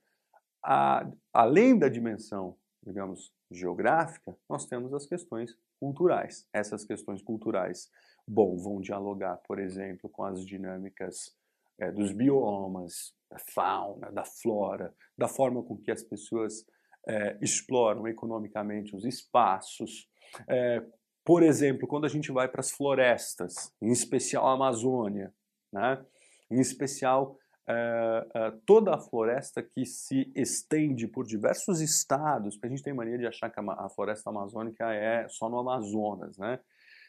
a, 0.64 1.10
além 1.34 1.78
da 1.78 1.90
dimensão, 1.90 2.58
digamos, 2.86 3.34
geográfica, 3.50 4.38
nós 4.50 4.66
temos 4.66 4.94
as 4.94 5.06
questões 5.06 5.58
culturais. 5.80 6.48
Essas 6.54 6.86
questões 6.86 7.22
culturais, 7.22 7.90
bom, 8.28 8.58
vão 8.58 8.80
dialogar, 8.80 9.38
por 9.38 9.60
exemplo, 9.60 10.10
com 10.10 10.24
as 10.24 10.46
dinâmicas 10.46 11.36
é, 11.80 11.92
dos 11.92 12.12
biomas, 12.12 13.14
da 13.30 13.40
fauna, 13.40 14.12
da 14.12 14.24
flora, 14.24 14.94
da 15.18 15.28
forma 15.28 15.64
com 15.64 15.78
que 15.78 15.92
as 15.92 16.04
pessoas 16.04 16.66
é, 17.08 17.38
exploram 17.42 18.08
economicamente 18.08 18.96
os 18.96 19.06
espaços. 19.06 20.08
É, 20.48 20.84
por 21.26 21.44
exemplo, 21.44 21.88
quando 21.88 22.06
a 22.06 22.10
gente 22.10 22.32
vai 22.32 22.48
para 22.48 22.62
as 22.62 22.72
florestas, 22.72 23.74
em 23.82 23.92
especial 23.92 24.48
a 24.48 24.54
Amazônia, 24.54 25.34
né? 25.72 26.04
em 26.50 26.60
especial 26.60 27.38
é, 27.72 28.28
é, 28.34 28.52
toda 28.66 28.94
a 28.94 29.00
floresta 29.00 29.64
que 29.64 29.86
se 29.86 30.32
estende 30.36 31.08
por 31.08 31.26
diversos 31.26 31.80
estados, 31.80 32.56
porque 32.56 32.68
a 32.68 32.70
gente 32.70 32.84
tem 32.84 32.94
mania 32.94 33.18
de 33.18 33.26
achar 33.26 33.50
que 33.50 33.60
a, 33.60 33.64
a 33.64 33.90
floresta 33.90 34.30
amazônica 34.30 34.92
é 34.94 35.28
só 35.30 35.50
no 35.50 35.60
Amazonas, 35.60 36.38
né? 36.38 36.60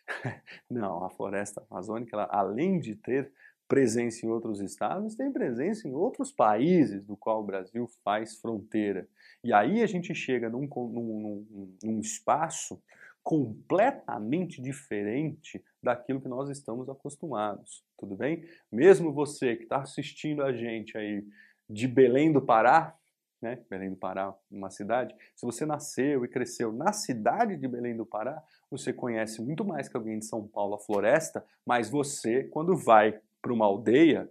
Não, 0.71 1.05
a 1.05 1.11
floresta 1.11 1.65
amazônica, 1.71 2.15
ela, 2.15 2.29
além 2.31 2.79
de 2.79 2.95
ter 2.95 3.33
presença 3.67 4.27
em 4.27 4.29
outros 4.29 4.61
estados, 4.61 5.15
tem 5.15 5.33
presença 5.33 5.89
em 5.89 5.95
outros 5.95 6.31
países 6.31 7.05
do 7.05 7.17
qual 7.17 7.41
o 7.41 7.47
Brasil 7.47 7.89
faz 8.05 8.37
fronteira. 8.39 9.09
E 9.43 9.53
aí 9.53 9.83
a 9.83 9.87
gente 9.87 10.15
chega 10.15 10.51
num, 10.51 10.69
num, 10.69 11.47
num, 11.49 11.77
num 11.83 12.01
espaço 12.01 12.83
completamente 13.23 14.61
diferente 14.61 15.63
daquilo 15.83 16.21
que 16.21 16.29
nós 16.29 16.49
estamos 16.49 16.89
acostumados, 16.89 17.83
tudo 17.99 18.15
bem? 18.15 18.45
Mesmo 18.71 19.13
você 19.13 19.57
que 19.57 19.65
está 19.65 19.79
assistindo 19.79 20.43
a 20.43 20.53
gente 20.53 20.97
aí 20.97 21.27
de 21.69 21.89
Belém 21.89 22.33
do 22.33 22.41
Pará, 22.41 22.97
né? 23.41 23.59
Belém 23.69 23.91
do 23.91 23.97
Pará, 23.97 24.33
uma 24.51 24.71
cidade. 24.71 25.15
Se 25.35 25.45
você 25.45 25.67
nasceu 25.67 26.25
e 26.25 26.29
cresceu 26.29 26.73
na 26.73 26.93
cidade 26.93 27.57
de 27.57 27.67
Belém 27.67 27.97
do 27.97 28.07
Pará, 28.07 28.41
você 28.71 28.93
conhece 28.93 29.43
muito 29.43 29.65
mais 29.65 29.89
que 29.89 29.97
alguém 29.97 30.21
de 30.21 30.27
São 30.27 30.47
Paulo 30.47 30.77
a 30.77 30.79
floresta, 30.79 31.45
mas 31.67 31.91
você, 31.91 32.45
quando 32.45 32.77
vai 32.77 33.21
para 33.41 33.53
uma 33.53 33.67
aldeia, 33.67 34.31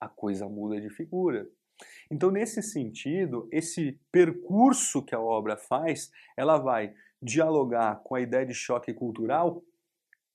a 0.00 0.08
coisa 0.08 0.48
muda 0.48 0.80
de 0.80 0.88
figura. 0.88 1.46
Então, 2.10 2.30
nesse 2.30 2.62
sentido, 2.62 3.46
esse 3.52 4.00
percurso 4.10 5.02
que 5.02 5.14
a 5.14 5.20
obra 5.20 5.56
faz, 5.56 6.10
ela 6.36 6.56
vai 6.56 6.94
dialogar 7.20 7.96
com 8.02 8.14
a 8.14 8.20
ideia 8.20 8.46
de 8.46 8.54
choque 8.54 8.94
cultural 8.94 9.62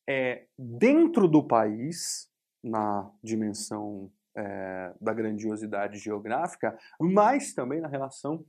é, 0.08 0.46
dentro 0.58 1.28
do 1.28 1.44
país, 1.44 2.30
na 2.64 3.10
dimensão 3.24 4.12
é, 4.36 4.94
da 5.00 5.14
grandiosidade 5.14 5.98
geográfica, 5.98 6.78
mas 7.00 7.54
também 7.54 7.82
na 7.82 7.88
relação, 7.88 8.46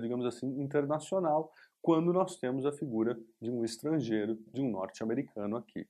digamos 0.00 0.24
assim, 0.26 0.46
internacional, 0.60 1.52
quando 1.84 2.14
nós 2.14 2.38
temos 2.38 2.64
a 2.64 2.72
figura 2.72 3.14
de 3.38 3.50
um 3.50 3.62
estrangeiro, 3.62 4.38
de 4.54 4.62
um 4.62 4.70
norte-americano 4.70 5.58
aqui. 5.58 5.86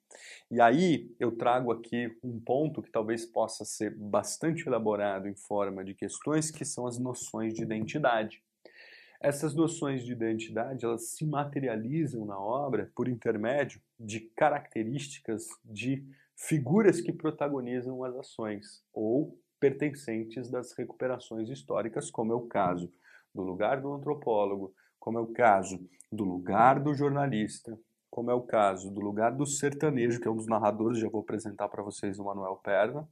E 0.51 0.61
aí 0.61 1.15
eu 1.21 1.37
trago 1.37 1.71
aqui 1.71 2.19
um 2.21 2.41
ponto 2.41 2.83
que 2.83 2.91
talvez 2.91 3.25
possa 3.25 3.65
ser 3.65 3.95
bastante 3.95 4.67
elaborado 4.67 5.29
em 5.29 5.37
forma 5.37 5.85
de 5.85 5.95
questões, 5.95 6.51
que 6.51 6.65
são 6.65 6.89
as 6.89 6.99
noções 6.99 7.55
de 7.55 7.63
identidade. 7.63 8.43
Essas 9.25 9.55
noções 9.55 10.05
de 10.05 10.13
identidade, 10.13 10.85
elas 10.85 11.13
se 11.13 11.25
materializam 11.25 12.27
na 12.27 12.39
obra 12.39 12.93
por 12.95 13.09
intermédio 13.09 13.81
de 13.99 14.21
características 14.21 15.47
de 15.65 16.07
figuras 16.37 17.01
que 17.01 17.11
protagonizam 17.11 18.05
as 18.05 18.15
ações 18.17 18.85
ou 18.93 19.41
pertencentes 19.59 20.51
das 20.51 20.77
recuperações 20.77 21.49
históricas, 21.49 22.11
como 22.11 22.35
é 22.35 22.37
o 22.37 22.47
caso 22.47 22.93
do 23.35 23.41
lugar 23.41 23.81
do 23.81 23.95
antropólogo, 23.95 24.75
como 25.01 25.19
é 25.19 25.23
o 25.23 25.33
caso 25.33 25.81
do 26.13 26.25
lugar 26.25 26.79
do 26.79 26.93
jornalista, 26.93 27.81
como 28.11 28.31
é 28.31 28.35
o 28.35 28.43
caso 28.43 28.91
do 28.91 29.01
lugar 29.01 29.35
do 29.35 29.47
sertanejo, 29.47 30.21
que 30.21 30.29
é 30.29 30.31
um 30.31 30.37
dos 30.37 30.47
narradores, 30.47 30.99
já 30.99 31.09
vou 31.09 31.23
apresentar 31.23 31.71
para 31.71 31.83
vocês 31.83 32.19
o 32.19 32.25
Manuel 32.25 32.61
Perna, 32.63 33.09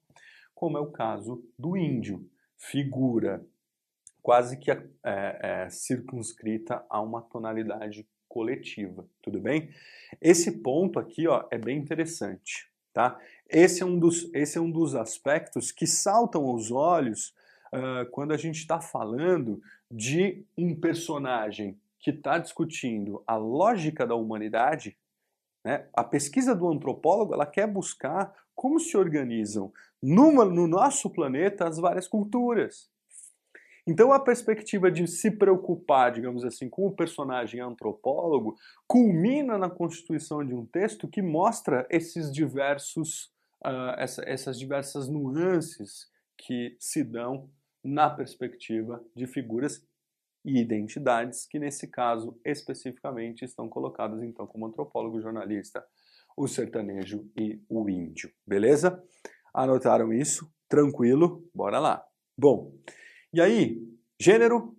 como 0.55 0.77
é 0.77 0.81
o 0.83 0.93
caso 0.93 1.43
do 1.59 1.75
índio, 1.75 2.29
figura 2.59 3.43
quase 4.23 4.57
que 4.57 4.71
é, 4.71 4.81
é, 5.05 5.69
circunscrita 5.71 6.85
a 6.89 7.01
uma 7.01 7.21
tonalidade 7.23 8.07
coletiva, 8.29 9.07
tudo 9.21 9.41
bem? 9.41 9.71
Esse 10.21 10.63
ponto 10.63 10.99
aqui 10.99 11.27
ó, 11.27 11.47
é 11.51 11.59
bem 11.59 11.79
interessante, 11.79 12.71
tá? 12.93 13.19
Esse 13.49 13.83
é 13.83 13.87
um 13.87 13.99
dos, 13.99 14.33
esse 14.33 14.57
é 14.57 14.61
um 14.61 14.71
dos 14.71 14.95
aspectos 14.95 15.73
que 15.73 15.87
saltam 15.87 16.47
aos 16.47 16.71
olhos 16.71 17.35
uh, 17.75 18.09
quando 18.11 18.33
a 18.33 18.37
gente 18.37 18.59
está 18.59 18.81
falando 18.81 19.61
de 19.91 20.47
um 20.57 20.75
personagem 20.75 21.79
que 21.99 22.11
está 22.11 22.39
discutindo 22.39 23.23
a 23.27 23.37
lógica 23.37 24.07
da 24.07 24.15
humanidade, 24.15 24.97
né? 25.65 25.87
a 25.93 26.03
pesquisa 26.03 26.55
do 26.55 26.69
antropólogo 26.69 27.35
ela 27.35 27.47
quer 27.47 27.67
buscar 27.67 28.35
como 28.55 28.81
se 28.81 28.97
organizam 28.97 29.73
numa, 30.03 30.45
no 30.45 30.67
nosso 30.67 31.09
planeta 31.11 31.69
as 31.69 31.79
várias 31.79 32.09
culturas. 32.09 32.91
Então 33.87 34.13
a 34.13 34.21
perspectiva 34.21 34.91
de 34.91 35.07
se 35.09 35.31
preocupar, 35.31 36.13
digamos 36.13 36.45
assim, 36.45 36.69
com 36.69 36.87
o 36.87 36.95
personagem 36.95 37.61
antropólogo 37.61 38.57
culmina 38.87 39.59
na 39.59 39.69
constituição 39.69 40.45
de 40.45 40.55
um 40.55 40.65
texto 40.65 41.09
que 41.09 41.21
mostra 41.21 41.87
esses 41.91 42.33
diversos, 42.33 43.33
uh, 43.65 43.99
essa, 43.99 44.23
essas 44.25 44.59
diversas 44.59 45.09
nuances 45.09 46.09
que 46.39 46.77
se 46.79 47.03
dão 47.03 47.51
na 47.83 48.09
perspectiva 48.09 49.05
de 49.17 49.27
figuras 49.27 49.85
e 50.45 50.61
identidades 50.61 51.47
que 51.47 51.59
nesse 51.59 51.89
caso 51.89 52.39
especificamente 52.45 53.45
estão 53.45 53.69
colocadas 53.69 54.23
então 54.23 54.47
como 54.47 54.67
antropólogo, 54.67 55.21
jornalista, 55.21 55.85
o 56.37 56.47
sertanejo 56.47 57.29
e 57.37 57.61
o 57.69 57.89
índio. 57.89 58.33
Beleza? 58.47 59.03
Anotaram 59.53 60.13
isso? 60.13 60.51
Tranquilo? 60.69 61.45
Bora 61.55 61.79
lá. 61.79 62.05
Bom, 62.37 62.73
e 63.33 63.41
aí, 63.41 63.83
gênero 64.21 64.77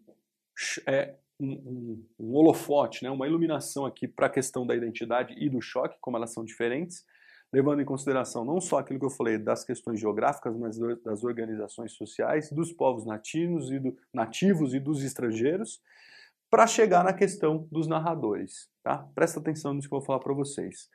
é 0.88 1.16
um, 1.39 1.52
um, 1.52 2.08
um 2.20 2.36
holofote, 2.36 3.04
né, 3.04 3.10
uma 3.10 3.28
iluminação 3.28 3.86
aqui 3.86 4.08
para 4.08 4.28
a 4.28 4.30
questão 4.30 4.66
da 4.66 4.76
identidade 4.76 5.34
e 5.38 5.50
do 5.50 5.62
choque, 5.62 5.98
como 6.00 6.18
elas 6.18 6.32
são 6.34 6.44
diferentes 6.44 7.04
levando 7.54 7.82
em 7.82 7.86
consideração 7.86 8.44
não 8.44 8.60
só 8.60 8.80
aquilo 8.80 9.00
que 9.00 9.06
eu 9.06 9.12
falei 9.12 9.38
das 9.38 9.63
questões 9.63 10.00
geográficas, 10.00 10.58
mas 10.58 10.76
das 11.04 11.24
organizações 11.24 11.92
sociais, 11.92 12.52
dos 12.52 12.74
povos 12.74 13.06
nativos 13.06 13.72
e, 13.72 13.80
do, 13.80 13.96
nativos 14.12 14.74
e 14.74 14.80
dos 14.80 15.04
estrangeiros, 15.04 15.80
para 16.50 16.66
chegar 16.66 17.04
na 17.04 17.13
questão 17.13 17.68
dos 17.72 17.88
narradores. 17.88 18.68
Tá? 18.82 19.08
Presta 19.13 19.39
atenção 19.39 19.76
nisso 19.76 19.88
que 19.88 19.94
eu 19.94 20.00
vou 20.00 20.06
falar 20.06 20.20
para 20.20 20.34
vocês. 20.34 20.89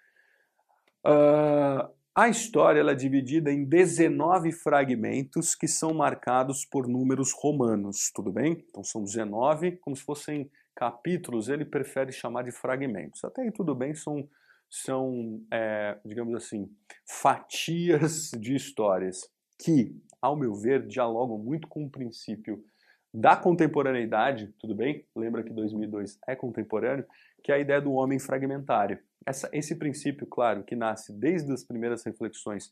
Uh, 1.07 1.88
a 2.18 2.28
história 2.28 2.81
é 2.81 2.94
dividida 2.96 3.48
em 3.52 3.64
19 3.64 4.50
fragmentos 4.50 5.54
que 5.54 5.68
são 5.68 5.94
marcados 5.94 6.64
por 6.64 6.88
números 6.88 7.33
romanos, 7.33 8.11
tudo 8.12 8.33
bem? 8.33 8.64
Então 8.68 8.83
são 8.83 9.04
19, 9.04 9.76
como 9.76 9.94
se 9.94 10.02
fossem 10.02 10.50
capítulos, 10.74 11.48
ele 11.48 11.64
prefere 11.64 12.11
chamar 12.11 12.42
de 12.42 12.50
fragmentos. 12.50 13.22
Até 13.22 13.42
aí 13.42 13.52
tudo 13.52 13.72
bem, 13.72 13.94
são 13.94 14.28
são, 14.68 15.40
é, 15.52 15.96
digamos 16.04 16.35
assim, 16.35 16.68
fatias 17.07 18.33
de 18.33 18.57
histórias 18.57 19.20
que, 19.57 19.96
ao 20.20 20.37
meu 20.37 20.57
ver, 20.57 20.88
dialogam 20.88 21.38
muito 21.38 21.68
com 21.68 21.85
o 21.85 21.90
princípio 21.90 22.64
da 23.12 23.37
contemporaneidade, 23.37 24.55
tudo 24.59 24.75
bem? 24.75 25.07
Lembra 25.16 25.42
que 25.42 25.53
2002 25.53 26.18
é 26.27 26.37
contemporâneo, 26.37 27.07
que 27.42 27.51
é 27.51 27.57
a 27.57 27.59
ideia 27.59 27.81
do 27.81 27.92
homem 27.92 28.18
fragmentário. 28.18 28.99
Essa, 29.25 29.49
esse 29.53 29.75
princípio, 29.75 30.27
claro, 30.27 30.62
que 30.62 30.77
nasce 30.77 31.12
desde 31.12 31.53
as 31.53 31.64
primeiras 31.64 32.05
reflexões 32.05 32.71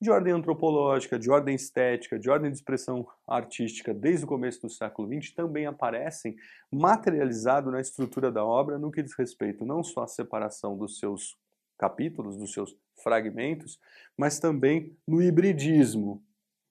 de 0.00 0.10
ordem 0.10 0.32
antropológica, 0.32 1.18
de 1.18 1.30
ordem 1.30 1.54
estética, 1.54 2.18
de 2.18 2.28
ordem 2.28 2.50
de 2.50 2.58
expressão 2.58 3.06
artística, 3.26 3.94
desde 3.94 4.24
o 4.24 4.28
começo 4.28 4.60
do 4.60 4.68
século 4.68 5.08
XX, 5.08 5.34
também 5.34 5.66
aparecem 5.66 6.36
materializado 6.70 7.70
na 7.70 7.80
estrutura 7.80 8.30
da 8.30 8.44
obra 8.44 8.78
no 8.78 8.90
que 8.90 9.02
diz 9.02 9.14
respeito 9.16 9.64
não 9.64 9.82
só 9.82 10.02
à 10.02 10.06
separação 10.06 10.76
dos 10.76 10.98
seus 10.98 11.36
capítulos, 11.78 12.36
dos 12.36 12.52
seus 12.52 12.76
fragmentos, 13.02 13.78
mas 14.16 14.38
também 14.38 14.96
no 15.06 15.22
hibridismo 15.22 16.22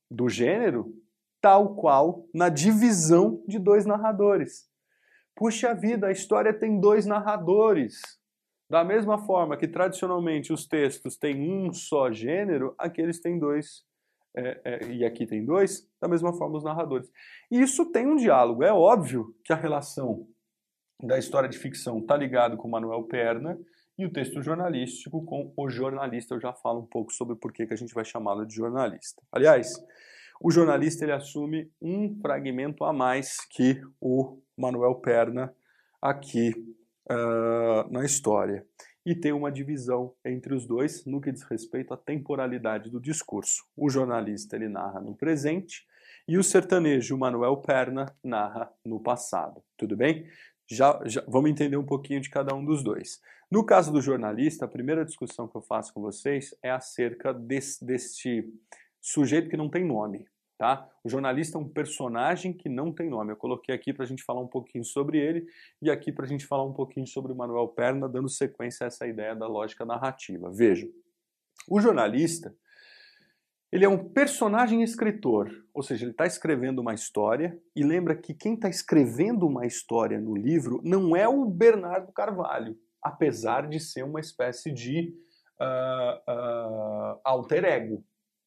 do 0.09 0.29
gênero, 0.29 0.93
tal 1.45 1.75
qual 1.75 2.25
na 2.33 2.49
divisão 2.49 3.43
de 3.47 3.59
dois 3.59 3.85
narradores. 3.85 4.67
Puxa 5.35 5.75
vida, 5.75 6.07
a 6.07 6.11
história 6.11 6.51
tem 6.51 6.79
dois 6.79 7.05
narradores. 7.05 8.01
Da 8.67 8.83
mesma 8.83 9.19
forma 9.27 9.55
que 9.55 9.67
tradicionalmente 9.67 10.51
os 10.51 10.65
textos 10.65 11.17
têm 11.17 11.47
um 11.47 11.71
só 11.71 12.11
gênero, 12.11 12.73
aqui 12.79 12.99
eles 12.99 13.21
têm 13.21 13.37
dois, 13.37 13.83
é, 14.35 14.59
é, 14.65 14.87
e 14.87 15.05
aqui 15.05 15.27
tem 15.27 15.45
dois, 15.45 15.87
da 16.01 16.07
mesma 16.07 16.33
forma 16.33 16.57
os 16.57 16.63
narradores. 16.63 17.07
E 17.51 17.61
isso 17.61 17.91
tem 17.91 18.07
um 18.07 18.15
diálogo. 18.15 18.63
É 18.63 18.73
óbvio 18.73 19.35
que 19.43 19.53
a 19.53 19.55
relação 19.55 20.27
da 20.99 21.19
história 21.19 21.47
de 21.47 21.59
ficção 21.59 21.99
está 21.99 22.17
ligado 22.17 22.57
com 22.57 22.67
Manuel 22.67 23.03
Perna 23.03 23.55
e 23.99 24.03
o 24.07 24.11
texto 24.11 24.41
jornalístico 24.41 25.23
com 25.23 25.53
o 25.55 25.69
jornalista. 25.69 26.33
Eu 26.33 26.41
já 26.41 26.53
falo 26.53 26.79
um 26.79 26.87
pouco 26.87 27.13
sobre 27.13 27.35
por 27.35 27.53
que 27.53 27.67
a 27.69 27.75
gente 27.75 27.93
vai 27.93 28.03
chamá-lo 28.03 28.47
de 28.47 28.55
jornalista. 28.55 29.21
Aliás, 29.31 29.75
o 30.41 30.51
jornalista 30.51 31.05
ele 31.05 31.11
assume 31.11 31.71
um 31.81 32.19
fragmento 32.21 32.83
a 32.83 32.91
mais 32.91 33.37
que 33.49 33.81
o 33.99 34.39
Manuel 34.57 34.95
Perna 34.95 35.53
aqui 36.01 36.53
uh, 37.09 37.91
na 37.91 38.03
história. 38.03 38.65
E 39.05 39.13
tem 39.13 39.31
uma 39.31 39.51
divisão 39.51 40.13
entre 40.25 40.53
os 40.53 40.65
dois 40.65 41.05
no 41.05 41.21
que 41.21 41.31
diz 41.31 41.43
respeito 41.43 41.93
à 41.93 41.97
temporalidade 41.97 42.89
do 42.89 42.99
discurso. 42.99 43.63
O 43.77 43.89
jornalista 43.89 44.55
ele 44.55 44.67
narra 44.67 44.99
no 44.99 45.15
presente 45.15 45.85
e 46.27 46.37
o 46.37 46.43
sertanejo 46.43 47.17
Manuel 47.17 47.57
Perna 47.57 48.11
narra 48.23 48.71
no 48.83 48.99
passado. 48.99 49.61
Tudo 49.77 49.95
bem? 49.95 50.27
Já, 50.67 50.99
já, 51.05 51.23
vamos 51.27 51.51
entender 51.51 51.77
um 51.77 51.85
pouquinho 51.85 52.19
de 52.19 52.31
cada 52.31 52.55
um 52.55 52.65
dos 52.65 52.83
dois. 52.83 53.21
No 53.51 53.63
caso 53.63 53.91
do 53.91 54.01
jornalista, 54.01 54.65
a 54.65 54.67
primeira 54.67 55.05
discussão 55.05 55.47
que 55.47 55.55
eu 55.55 55.61
faço 55.61 55.93
com 55.93 56.01
vocês 56.01 56.55
é 56.63 56.71
acerca 56.71 57.31
desse, 57.31 57.85
desse 57.85 58.51
sujeito 59.05 59.49
que 59.49 59.57
não 59.57 59.69
tem 59.69 59.85
nome. 59.85 60.25
Tá? 60.57 60.89
O 61.03 61.09
jornalista 61.09 61.57
é 61.57 61.61
um 61.61 61.67
personagem 61.67 62.53
que 62.53 62.69
não 62.69 62.91
tem 62.91 63.09
nome. 63.09 63.33
Eu 63.33 63.37
coloquei 63.37 63.75
aqui 63.75 63.93
para 63.93 64.05
a 64.05 64.07
gente 64.07 64.23
falar 64.23 64.41
um 64.41 64.47
pouquinho 64.47 64.85
sobre 64.85 65.19
ele 65.19 65.45
e 65.81 65.91
aqui 65.91 66.13
para 66.13 66.25
a 66.25 66.27
gente 66.27 66.45
falar 66.45 66.63
um 66.63 66.73
pouquinho 66.73 67.05
sobre 67.05 67.33
o 67.33 67.35
Manuel 67.35 67.67
Perna, 67.67 68.07
dando 68.07 68.29
sequência 68.29 68.85
a 68.85 68.87
essa 68.87 69.05
ideia 69.05 69.35
da 69.35 69.47
lógica 69.47 69.85
narrativa. 69.85 70.49
Veja, 70.49 70.87
o 71.69 71.81
jornalista 71.81 72.55
ele 73.71 73.83
é 73.83 73.89
um 73.89 74.09
personagem 74.09 74.81
escritor, 74.81 75.51
ou 75.73 75.83
seja, 75.83 76.05
ele 76.05 76.11
está 76.11 76.25
escrevendo 76.25 76.79
uma 76.79 76.93
história 76.93 77.59
e 77.75 77.83
lembra 77.83 78.15
que 78.15 78.33
quem 78.33 78.53
está 78.53 78.69
escrevendo 78.69 79.45
uma 79.45 79.65
história 79.65 80.17
no 80.21 80.33
livro 80.33 80.79
não 80.81 81.13
é 81.13 81.27
o 81.27 81.45
Bernardo 81.45 82.13
Carvalho, 82.13 82.77
apesar 83.03 83.67
de 83.67 83.77
ser 83.81 84.03
uma 84.03 84.21
espécie 84.21 84.71
de 84.71 85.13
uh, 85.59 86.31
uh, 86.31 87.19
alter 87.25 87.65
ego. 87.65 88.01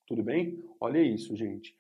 Tudo 0.09 0.23
bem? 0.23 0.59
Olha 0.81 1.01
isso, 1.01 1.37
gente 1.37 1.77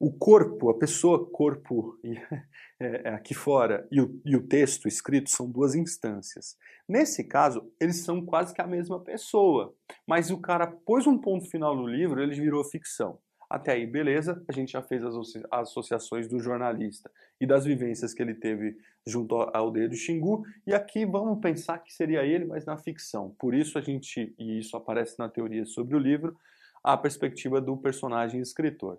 o 0.00 0.10
corpo, 0.10 0.70
a 0.70 0.78
pessoa 0.78 1.30
corpo 1.30 1.98
é, 2.80 3.02
é, 3.04 3.08
aqui 3.10 3.34
fora 3.34 3.86
e 3.92 4.00
o, 4.00 4.18
e 4.24 4.34
o 4.34 4.42
texto 4.42 4.88
escrito 4.88 5.28
são 5.28 5.48
duas 5.48 5.74
instâncias. 5.74 6.56
Nesse 6.88 7.22
caso, 7.22 7.70
eles 7.78 8.02
são 8.02 8.24
quase 8.24 8.54
que 8.54 8.62
a 8.62 8.66
mesma 8.66 8.98
pessoa, 8.98 9.74
mas 10.06 10.30
o 10.30 10.38
cara 10.38 10.66
pôs 10.66 11.06
um 11.06 11.18
ponto 11.18 11.44
final 11.50 11.76
no 11.76 11.86
livro, 11.86 12.22
ele 12.22 12.34
virou 12.34 12.64
ficção. 12.64 13.18
Até 13.48 13.72
aí, 13.72 13.86
beleza, 13.86 14.42
a 14.48 14.52
gente 14.52 14.72
já 14.72 14.80
fez 14.80 15.04
as 15.04 15.14
associações 15.50 16.28
do 16.28 16.38
jornalista 16.38 17.10
e 17.40 17.46
das 17.46 17.64
vivências 17.64 18.14
que 18.14 18.22
ele 18.22 18.34
teve 18.34 18.78
junto 19.06 19.34
ao 19.34 19.70
dedo 19.70 19.94
Xingu, 19.94 20.44
e 20.66 20.72
aqui 20.72 21.04
vamos 21.04 21.40
pensar 21.40 21.78
que 21.80 21.92
seria 21.92 22.24
ele, 22.24 22.44
mas 22.44 22.64
na 22.64 22.76
ficção. 22.76 23.34
Por 23.38 23.52
isso 23.52 23.76
a 23.76 23.82
gente, 23.82 24.34
e 24.38 24.60
isso 24.60 24.76
aparece 24.76 25.18
na 25.18 25.28
teoria 25.28 25.64
sobre 25.64 25.96
o 25.96 25.98
livro, 25.98 26.36
a 26.82 26.96
perspectiva 26.96 27.60
do 27.60 27.76
personagem 27.76 28.40
escritor. 28.40 28.98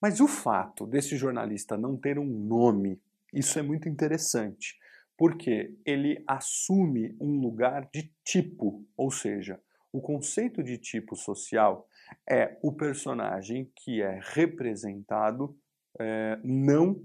Mas 0.00 0.20
o 0.20 0.28
fato 0.28 0.86
desse 0.86 1.16
jornalista 1.16 1.76
não 1.76 1.96
ter 1.96 2.18
um 2.18 2.26
nome, 2.26 3.00
isso 3.32 3.58
é 3.58 3.62
muito 3.62 3.88
interessante, 3.88 4.78
porque 5.16 5.74
ele 5.84 6.22
assume 6.26 7.16
um 7.20 7.40
lugar 7.40 7.88
de 7.92 8.12
tipo, 8.24 8.84
ou 8.96 9.10
seja, 9.10 9.60
o 9.92 10.00
conceito 10.00 10.62
de 10.62 10.76
tipo 10.76 11.14
social 11.14 11.88
é 12.28 12.58
o 12.62 12.72
personagem 12.72 13.70
que 13.76 14.02
é 14.02 14.20
representado 14.22 15.56
é, 15.98 16.38
não 16.42 17.00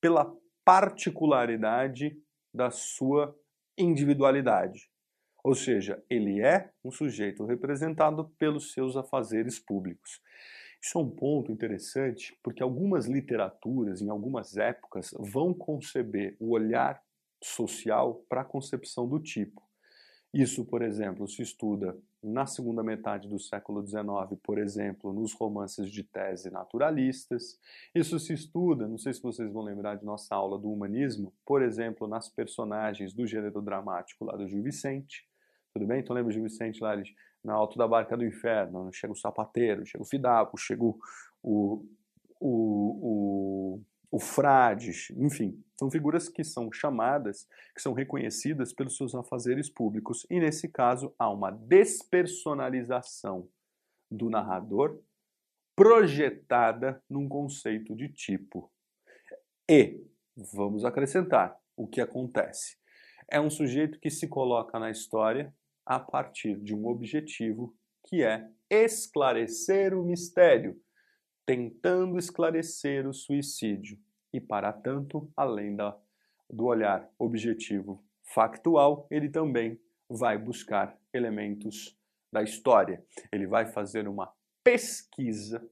pela 0.00 0.34
particularidade 0.64 2.18
da 2.52 2.70
sua 2.70 3.38
individualidade. 3.76 4.90
Ou 5.46 5.54
seja, 5.54 6.02
ele 6.10 6.40
é 6.40 6.72
um 6.84 6.90
sujeito 6.90 7.44
representado 7.44 8.28
pelos 8.36 8.72
seus 8.72 8.96
afazeres 8.96 9.60
públicos. 9.60 10.20
Isso 10.82 10.98
é 10.98 11.00
um 11.00 11.08
ponto 11.08 11.52
interessante 11.52 12.36
porque 12.42 12.64
algumas 12.64 13.06
literaturas, 13.06 14.02
em 14.02 14.10
algumas 14.10 14.56
épocas, 14.56 15.14
vão 15.16 15.54
conceber 15.54 16.36
o 16.40 16.50
olhar 16.50 17.00
social 17.40 18.24
para 18.28 18.40
a 18.40 18.44
concepção 18.44 19.08
do 19.08 19.20
tipo. 19.20 19.62
Isso, 20.34 20.64
por 20.64 20.82
exemplo, 20.82 21.28
se 21.28 21.42
estuda 21.42 21.96
na 22.20 22.44
segunda 22.44 22.82
metade 22.82 23.28
do 23.28 23.38
século 23.38 23.86
XIX, 23.86 24.04
por 24.42 24.58
exemplo, 24.58 25.12
nos 25.12 25.32
romances 25.32 25.88
de 25.92 26.02
tese 26.02 26.50
naturalistas. 26.50 27.56
Isso 27.94 28.18
se 28.18 28.32
estuda, 28.32 28.88
não 28.88 28.98
sei 28.98 29.12
se 29.12 29.22
vocês 29.22 29.52
vão 29.52 29.62
lembrar 29.62 29.94
de 29.94 30.04
nossa 30.04 30.34
aula 30.34 30.58
do 30.58 30.68
humanismo, 30.68 31.32
por 31.44 31.62
exemplo, 31.62 32.08
nas 32.08 32.28
personagens 32.28 33.14
do 33.14 33.24
gênero 33.28 33.62
dramático 33.62 34.24
lá 34.24 34.36
do 34.36 34.48
Gil 34.48 34.60
Vicente. 34.60 35.24
Tudo 35.76 35.86
bem? 35.88 36.00
Então 36.00 36.16
lembra 36.16 36.32
Gil 36.32 36.42
Vicente 36.42 36.82
lá, 36.82 36.96
na 37.44 37.52
alto 37.52 37.76
da 37.76 37.86
barca 37.86 38.16
do 38.16 38.24
inferno, 38.24 38.90
chega 38.94 39.12
o 39.12 39.16
sapateiro, 39.16 39.84
chega 39.84 40.02
o 40.02 40.06
fidaco, 40.06 40.56
chega 40.56 40.82
o, 40.82 40.98
o, 41.42 41.84
o, 42.40 43.82
o 44.10 44.18
frade, 44.18 44.90
enfim, 45.18 45.62
são 45.78 45.90
figuras 45.90 46.30
que 46.30 46.42
são 46.42 46.72
chamadas, 46.72 47.46
que 47.74 47.82
são 47.82 47.92
reconhecidas 47.92 48.72
pelos 48.72 48.96
seus 48.96 49.14
afazeres 49.14 49.68
públicos. 49.68 50.26
E 50.30 50.40
nesse 50.40 50.66
caso 50.66 51.14
há 51.18 51.30
uma 51.30 51.50
despersonalização 51.50 53.46
do 54.10 54.30
narrador 54.30 54.98
projetada 55.76 57.02
num 57.06 57.28
conceito 57.28 57.94
de 57.94 58.08
tipo. 58.08 58.72
E, 59.68 60.02
vamos 60.54 60.86
acrescentar, 60.86 61.54
o 61.76 61.86
que 61.86 62.00
acontece? 62.00 62.78
É 63.30 63.38
um 63.38 63.50
sujeito 63.50 64.00
que 64.00 64.08
se 64.08 64.26
coloca 64.26 64.78
na 64.78 64.90
história 64.90 65.52
a 65.86 66.00
partir 66.00 66.58
de 66.60 66.74
um 66.74 66.86
objetivo 66.88 67.76
que 68.04 68.22
é 68.22 68.50
esclarecer 68.68 69.94
o 69.94 70.04
mistério, 70.04 70.80
tentando 71.46 72.18
esclarecer 72.18 73.06
o 73.06 73.14
suicídio. 73.14 73.98
E, 74.32 74.40
para 74.40 74.72
tanto, 74.72 75.30
além 75.36 75.76
da, 75.76 75.96
do 76.50 76.64
olhar 76.64 77.08
objetivo 77.18 78.04
factual, 78.34 79.06
ele 79.10 79.28
também 79.28 79.80
vai 80.08 80.36
buscar 80.36 80.98
elementos 81.12 81.96
da 82.32 82.42
história. 82.42 83.04
Ele 83.32 83.46
vai 83.46 83.66
fazer 83.66 84.08
uma 84.08 84.32
pesquisa 84.64 85.64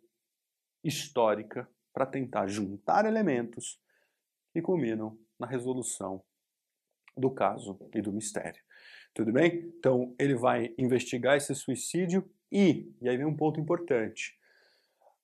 histórica 0.83 1.68
para 1.92 2.07
tentar 2.07 2.46
juntar 2.46 3.05
elementos 3.05 3.81
que 4.53 4.62
culminam 4.62 5.18
na 5.38 5.46
resolução 5.46 6.24
do 7.16 7.31
caso 7.31 7.79
e 7.94 8.00
do 8.00 8.12
mistério. 8.12 8.62
Tudo 9.14 9.33
bem? 9.33 9.72
Então, 9.79 10.12
ele 10.18 10.35
vai 10.35 10.74
investigar 10.77 11.37
esse 11.37 11.55
suicídio 11.55 12.29
e, 12.50 12.92
e 13.00 13.09
aí 13.09 13.16
vem 13.16 13.24
um 13.24 13.37
ponto 13.37 13.61
importante, 13.61 14.37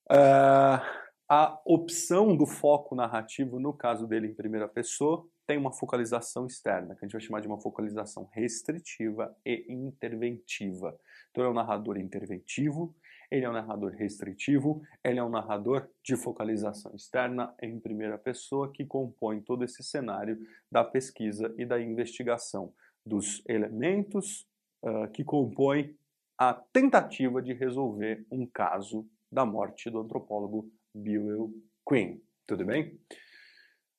uh, 0.09 0.81
a 1.27 1.61
opção 1.65 2.35
do 2.35 2.45
foco 2.45 2.95
narrativo, 2.95 3.59
no 3.59 3.73
caso 3.73 4.07
dele 4.07 4.27
em 4.27 4.33
primeira 4.33 4.67
pessoa, 4.67 5.27
tem 5.45 5.57
uma 5.57 5.73
focalização 5.73 6.47
externa, 6.47 6.95
que 6.95 7.03
a 7.03 7.05
gente 7.05 7.11
vai 7.11 7.21
chamar 7.21 7.41
de 7.41 7.47
uma 7.47 7.59
focalização 7.59 8.29
restritiva 8.31 9.35
e 9.45 9.65
interventiva. 9.67 10.97
Então, 11.29 11.43
é 11.43 11.49
um 11.49 11.53
narrador 11.53 11.97
interventivo, 11.97 12.95
ele 13.29 13.43
é 13.43 13.49
um 13.49 13.53
narrador 13.53 13.91
restritivo, 13.91 14.81
ele 15.03 15.19
é 15.19 15.23
um 15.23 15.29
narrador 15.29 15.89
de 16.01 16.15
focalização 16.15 16.95
externa 16.95 17.53
em 17.61 17.77
primeira 17.77 18.17
pessoa 18.17 18.71
que 18.71 18.85
compõe 18.85 19.41
todo 19.41 19.65
esse 19.65 19.83
cenário 19.83 20.37
da 20.71 20.81
pesquisa 20.81 21.53
e 21.57 21.65
da 21.65 21.81
investigação 21.81 22.73
dos 23.05 23.43
elementos 23.47 24.47
uh, 24.83 25.09
que 25.11 25.23
compõem 25.23 25.95
a 26.37 26.53
tentativa 26.53 27.41
de 27.41 27.53
resolver 27.53 28.25
um 28.31 28.45
caso 28.45 29.07
da 29.31 29.45
morte 29.45 29.89
do 29.89 29.99
antropólogo 29.99 30.71
Bill 30.93 31.53
Quinn. 31.87 32.19
Tudo 32.47 32.65
bem? 32.65 32.99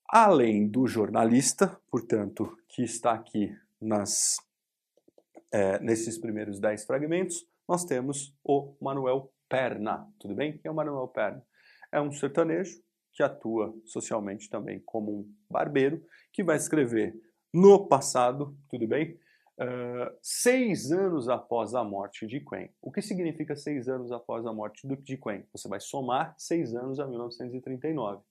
Além 0.09 0.69
do 0.69 0.87
jornalista, 0.87 1.81
portanto, 1.91 2.59
que 2.69 2.83
está 2.83 3.12
aqui 3.12 3.57
nas, 3.81 4.37
é, 5.51 5.79
nesses 5.81 6.19
primeiros 6.19 6.61
dez 6.61 6.85
fragmentos, 6.85 7.47
nós 7.67 7.85
temos 7.85 8.35
o 8.45 8.75
Manuel 8.81 9.33
Perna. 9.49 10.07
Tudo 10.19 10.35
bem? 10.35 10.59
Quem 10.59 10.69
é 10.69 10.71
o 10.71 10.75
Manuel 10.75 11.09
Perna? 11.09 11.43
É 11.91 12.01
um 12.01 12.12
sertanejo 12.12 12.83
que 13.12 13.23
atua 13.23 13.75
socialmente 13.85 14.51
também 14.51 14.81
como 14.81 15.21
um 15.21 15.35
barbeiro, 15.49 16.05
que 16.33 16.43
vai 16.43 16.57
escrever 16.57 17.15
no 17.53 17.87
passado, 17.87 18.57
tudo 18.69 18.87
bem? 18.87 19.19
Uh, 19.59 20.11
seis 20.23 20.91
anos 20.91 21.29
após 21.29 21.75
a 21.75 21.85
morte 21.85 22.27
de 22.27 22.41
Quen. 22.41 22.71
O 22.81 22.91
que 22.91 23.03
significa 23.03 23.55
seis 23.55 23.87
anos 23.87 24.11
após 24.11 24.47
a 24.47 24.53
morte 24.53 24.88
de 24.88 25.17
Quen? 25.17 25.45
Você 25.53 25.69
vai 25.69 25.79
somar 25.79 26.35
seis 26.38 26.75
anos 26.75 26.99
a 26.99 27.07
1939. 27.07 28.23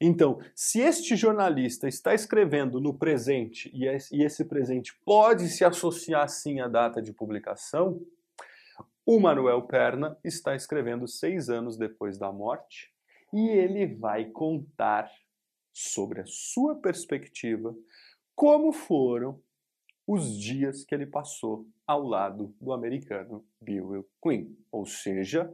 Então, 0.00 0.38
se 0.54 0.80
este 0.80 1.16
jornalista 1.16 1.88
está 1.88 2.14
escrevendo 2.14 2.80
no 2.80 2.94
presente 2.94 3.70
e 3.74 4.22
esse 4.22 4.44
presente 4.44 4.94
pode 5.04 5.48
se 5.48 5.64
associar 5.64 6.28
sim 6.28 6.60
à 6.60 6.68
data 6.68 7.02
de 7.02 7.12
publicação, 7.12 8.00
o 9.04 9.18
Manuel 9.18 9.62
Perna 9.62 10.16
está 10.22 10.54
escrevendo 10.54 11.08
seis 11.08 11.50
anos 11.50 11.76
depois 11.76 12.18
da 12.18 12.30
morte 12.30 12.92
e 13.32 13.48
ele 13.48 13.86
vai 13.86 14.26
contar 14.26 15.10
sobre 15.72 16.20
a 16.20 16.26
sua 16.26 16.76
perspectiva 16.76 17.74
como 18.38 18.70
foram 18.70 19.42
os 20.06 20.38
dias 20.38 20.84
que 20.84 20.94
ele 20.94 21.06
passou 21.06 21.66
ao 21.84 22.06
lado 22.06 22.54
do 22.60 22.72
americano 22.72 23.44
Bill 23.60 24.08
Quinn, 24.22 24.54
ou 24.70 24.86
seja, 24.86 25.52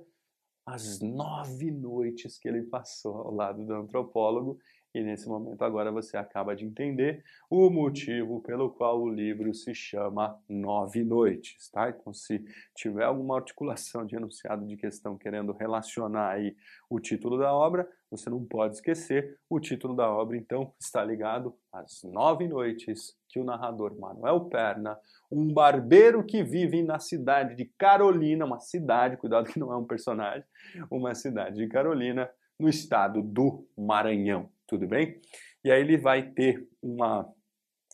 as 0.66 1.00
nove 1.00 1.70
noites 1.70 2.36
que 2.36 2.46
ele 2.46 2.64
passou 2.64 3.22
ao 3.22 3.34
lado 3.34 3.64
do 3.64 3.72
antropólogo 3.72 4.58
e 4.94 5.02
nesse 5.02 5.28
momento 5.28 5.62
agora 5.62 5.90
você 5.90 6.16
acaba 6.16 6.54
de 6.54 6.64
entender 6.64 7.24
o 7.50 7.68
motivo 7.68 8.40
pelo 8.40 8.70
qual 8.70 9.02
o 9.02 9.08
livro 9.08 9.52
se 9.52 9.74
chama 9.74 10.38
Nove 10.48 11.02
Noites, 11.02 11.68
tá? 11.70 11.90
Então 11.90 12.14
se 12.14 12.44
tiver 12.76 13.02
alguma 13.02 13.34
articulação 13.36 14.06
de 14.06 14.14
enunciado 14.14 14.64
de 14.64 14.76
questão 14.76 15.18
querendo 15.18 15.52
relacionar 15.52 16.30
aí 16.30 16.56
o 16.88 17.00
título 17.00 17.36
da 17.36 17.52
obra, 17.52 17.88
você 18.08 18.30
não 18.30 18.44
pode 18.44 18.76
esquecer, 18.76 19.36
o 19.50 19.58
título 19.58 19.96
da 19.96 20.08
obra 20.08 20.36
então 20.36 20.72
está 20.78 21.04
ligado 21.04 21.52
às 21.72 22.04
Nove 22.04 22.46
Noites 22.46 23.16
que 23.28 23.40
o 23.40 23.44
narrador 23.44 23.98
Manuel 23.98 24.42
Perna, 24.42 24.96
um 25.28 25.52
barbeiro 25.52 26.24
que 26.24 26.44
vive 26.44 26.84
na 26.84 27.00
cidade 27.00 27.56
de 27.56 27.64
Carolina, 27.76 28.44
uma 28.44 28.60
cidade, 28.60 29.16
cuidado 29.16 29.50
que 29.50 29.58
não 29.58 29.72
é 29.72 29.76
um 29.76 29.84
personagem, 29.84 30.44
uma 30.88 31.16
cidade 31.16 31.56
de 31.56 31.66
Carolina, 31.66 32.30
no 32.56 32.68
estado 32.68 33.20
do 33.20 33.66
Maranhão 33.76 34.53
tudo 34.66 34.86
bem? 34.86 35.20
E 35.64 35.70
aí 35.70 35.80
ele 35.80 35.96
vai 35.96 36.30
ter 36.30 36.68
uma 36.82 37.32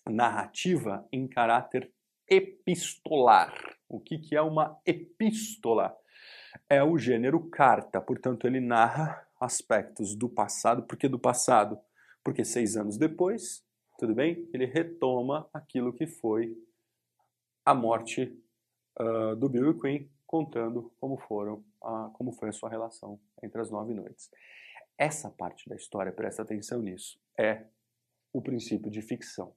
narrativa 0.09 1.07
em 1.13 1.29
caráter 1.29 1.93
epistolar. 2.29 3.53
O 3.89 4.01
que, 4.01 4.19
que 4.19 4.37
é 4.37 4.43
uma 4.43 4.81
epístola? 4.87 5.97
É 6.69 6.83
o 6.83 6.97
gênero 6.99 7.49
carta, 7.49 8.01
portanto, 8.01 8.47
ele 8.47 8.61
narra 8.61 9.27
aspectos 9.41 10.15
do 10.15 10.29
passado. 10.29 10.83
Por 10.83 10.97
que 10.97 11.09
do 11.09 11.19
passado? 11.19 11.79
Porque 12.23 12.45
seis 12.45 12.77
anos 12.77 12.97
depois, 12.97 13.65
tudo 13.99 14.15
bem? 14.15 14.49
Ele 14.53 14.67
retoma 14.67 15.49
aquilo 15.53 15.93
que 15.93 16.07
foi 16.07 16.57
a 17.65 17.75
morte 17.75 18.37
uh, 19.01 19.37
do 19.37 19.49
Bill 19.49 19.71
e 19.71 19.81
Queen, 19.81 20.11
contando 20.27 20.93
como 21.01 21.17
foram, 21.17 21.65
uh, 21.83 22.11
como 22.13 22.33
foi 22.33 22.51
a 22.51 22.53
sua 22.53 22.69
relação 22.69 23.19
entre 23.43 23.61
as 23.61 23.71
nove 23.71 23.95
noites. 23.95 24.31
Essa 25.01 25.31
parte 25.31 25.67
da 25.67 25.75
história, 25.75 26.13
presta 26.13 26.43
atenção 26.43 26.83
nisso, 26.83 27.19
é 27.39 27.65
o 28.35 28.43
princípio 28.43 28.91
de 28.91 29.01
ficção. 29.01 29.57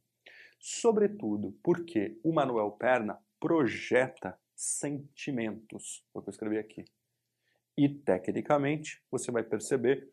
Sobretudo 0.57 1.51
porque 1.61 2.17
o 2.23 2.31
Manuel 2.31 2.71
Perna 2.71 3.19
projeta 3.41 4.39
sentimentos, 4.55 6.01
foi 6.13 6.21
o 6.21 6.23
que 6.23 6.29
eu 6.29 6.31
escrevi 6.31 6.57
aqui. 6.57 6.85
E, 7.77 7.89
tecnicamente, 7.89 9.03
você 9.11 9.33
vai 9.33 9.43
perceber 9.43 10.09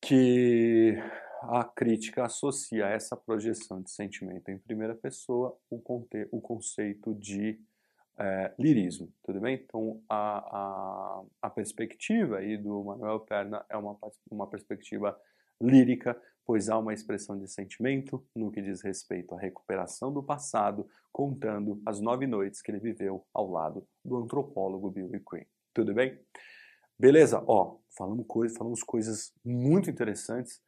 que 0.00 0.94
a 1.42 1.62
crítica 1.62 2.24
associa 2.24 2.86
essa 2.86 3.18
projeção 3.18 3.82
de 3.82 3.90
sentimento 3.90 4.48
em 4.50 4.58
primeira 4.58 4.94
pessoa 4.94 5.58
o, 5.68 5.78
o 6.32 6.40
conceito 6.40 7.14
de 7.14 7.60
é, 8.18 8.54
lirismo, 8.58 9.12
tudo 9.22 9.40
bem? 9.40 9.62
Então, 9.62 10.02
a, 10.08 10.38
a, 10.38 11.22
a, 11.42 11.50
perspectiva 11.50 12.38
aí 12.38 12.56
do 12.56 12.84
Manuel 12.84 13.20
Perna 13.20 13.64
é 13.68 13.76
uma, 13.76 13.96
uma 14.30 14.46
perspectiva 14.46 15.18
lírica, 15.60 16.20
pois 16.44 16.68
há 16.68 16.78
uma 16.78 16.94
expressão 16.94 17.38
de 17.38 17.48
sentimento 17.48 18.24
no 18.34 18.50
que 18.50 18.62
diz 18.62 18.82
respeito 18.82 19.34
à 19.34 19.38
recuperação 19.38 20.12
do 20.12 20.22
passado, 20.22 20.88
contando 21.12 21.80
as 21.84 22.00
nove 22.00 22.26
noites 22.26 22.62
que 22.62 22.70
ele 22.70 22.80
viveu 22.80 23.26
ao 23.34 23.50
lado 23.50 23.86
do 24.04 24.16
antropólogo 24.16 24.90
Bill 24.90 25.10
Quinn. 25.10 25.44
Tudo 25.74 25.92
bem? 25.92 26.18
Beleza? 26.98 27.42
Ó, 27.46 27.78
falamos, 27.96 28.24
coisa, 28.26 28.56
falamos 28.56 28.82
coisas 28.82 29.32
muito 29.44 29.90
interessantes. 29.90 30.62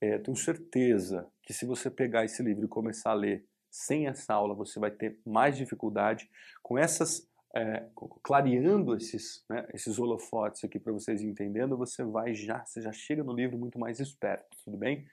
É, 0.00 0.18
tenho 0.18 0.36
certeza 0.36 1.28
que 1.42 1.52
se 1.52 1.64
você 1.64 1.90
pegar 1.90 2.24
esse 2.24 2.42
livro 2.42 2.64
e 2.64 2.68
começar 2.68 3.10
a 3.10 3.14
ler 3.14 3.44
sem 3.70 4.06
essa 4.06 4.34
aula 4.34 4.54
você 4.54 4.78
vai 4.78 4.90
ter 4.90 5.18
mais 5.24 5.56
dificuldade. 5.56 6.28
Com 6.62 6.78
essas, 6.78 7.28
é, 7.54 7.86
clareando 8.22 8.94
esses, 8.96 9.44
né, 9.48 9.66
esses 9.72 9.98
holofotes 9.98 10.64
aqui 10.64 10.78
para 10.78 10.92
vocês 10.92 11.22
entendendo, 11.22 11.76
você 11.76 12.04
vai 12.04 12.34
já, 12.34 12.64
você 12.64 12.80
já 12.80 12.92
chega 12.92 13.22
no 13.22 13.32
livro 13.32 13.58
muito 13.58 13.78
mais 13.78 14.00
esperto, 14.00 14.56
tudo 14.64 14.76
bem? 14.76 15.06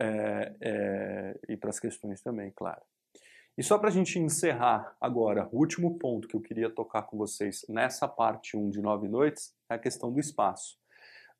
É, 0.00 0.54
é, 0.60 1.40
e 1.48 1.56
para 1.56 1.70
as 1.70 1.78
questões 1.78 2.20
também, 2.22 2.50
claro. 2.54 2.82
E 3.56 3.62
só 3.62 3.78
para 3.78 3.88
a 3.88 3.92
gente 3.92 4.18
encerrar 4.18 4.96
agora, 4.98 5.46
o 5.52 5.58
último 5.58 5.98
ponto 5.98 6.26
que 6.26 6.34
eu 6.34 6.40
queria 6.40 6.70
tocar 6.70 7.02
com 7.02 7.18
vocês 7.18 7.66
nessa 7.68 8.08
parte 8.08 8.56
1 8.56 8.70
de 8.70 8.80
Nove 8.80 9.08
Noites 9.08 9.54
é 9.68 9.74
a 9.74 9.78
questão 9.78 10.10
do 10.10 10.18
espaço. 10.18 10.81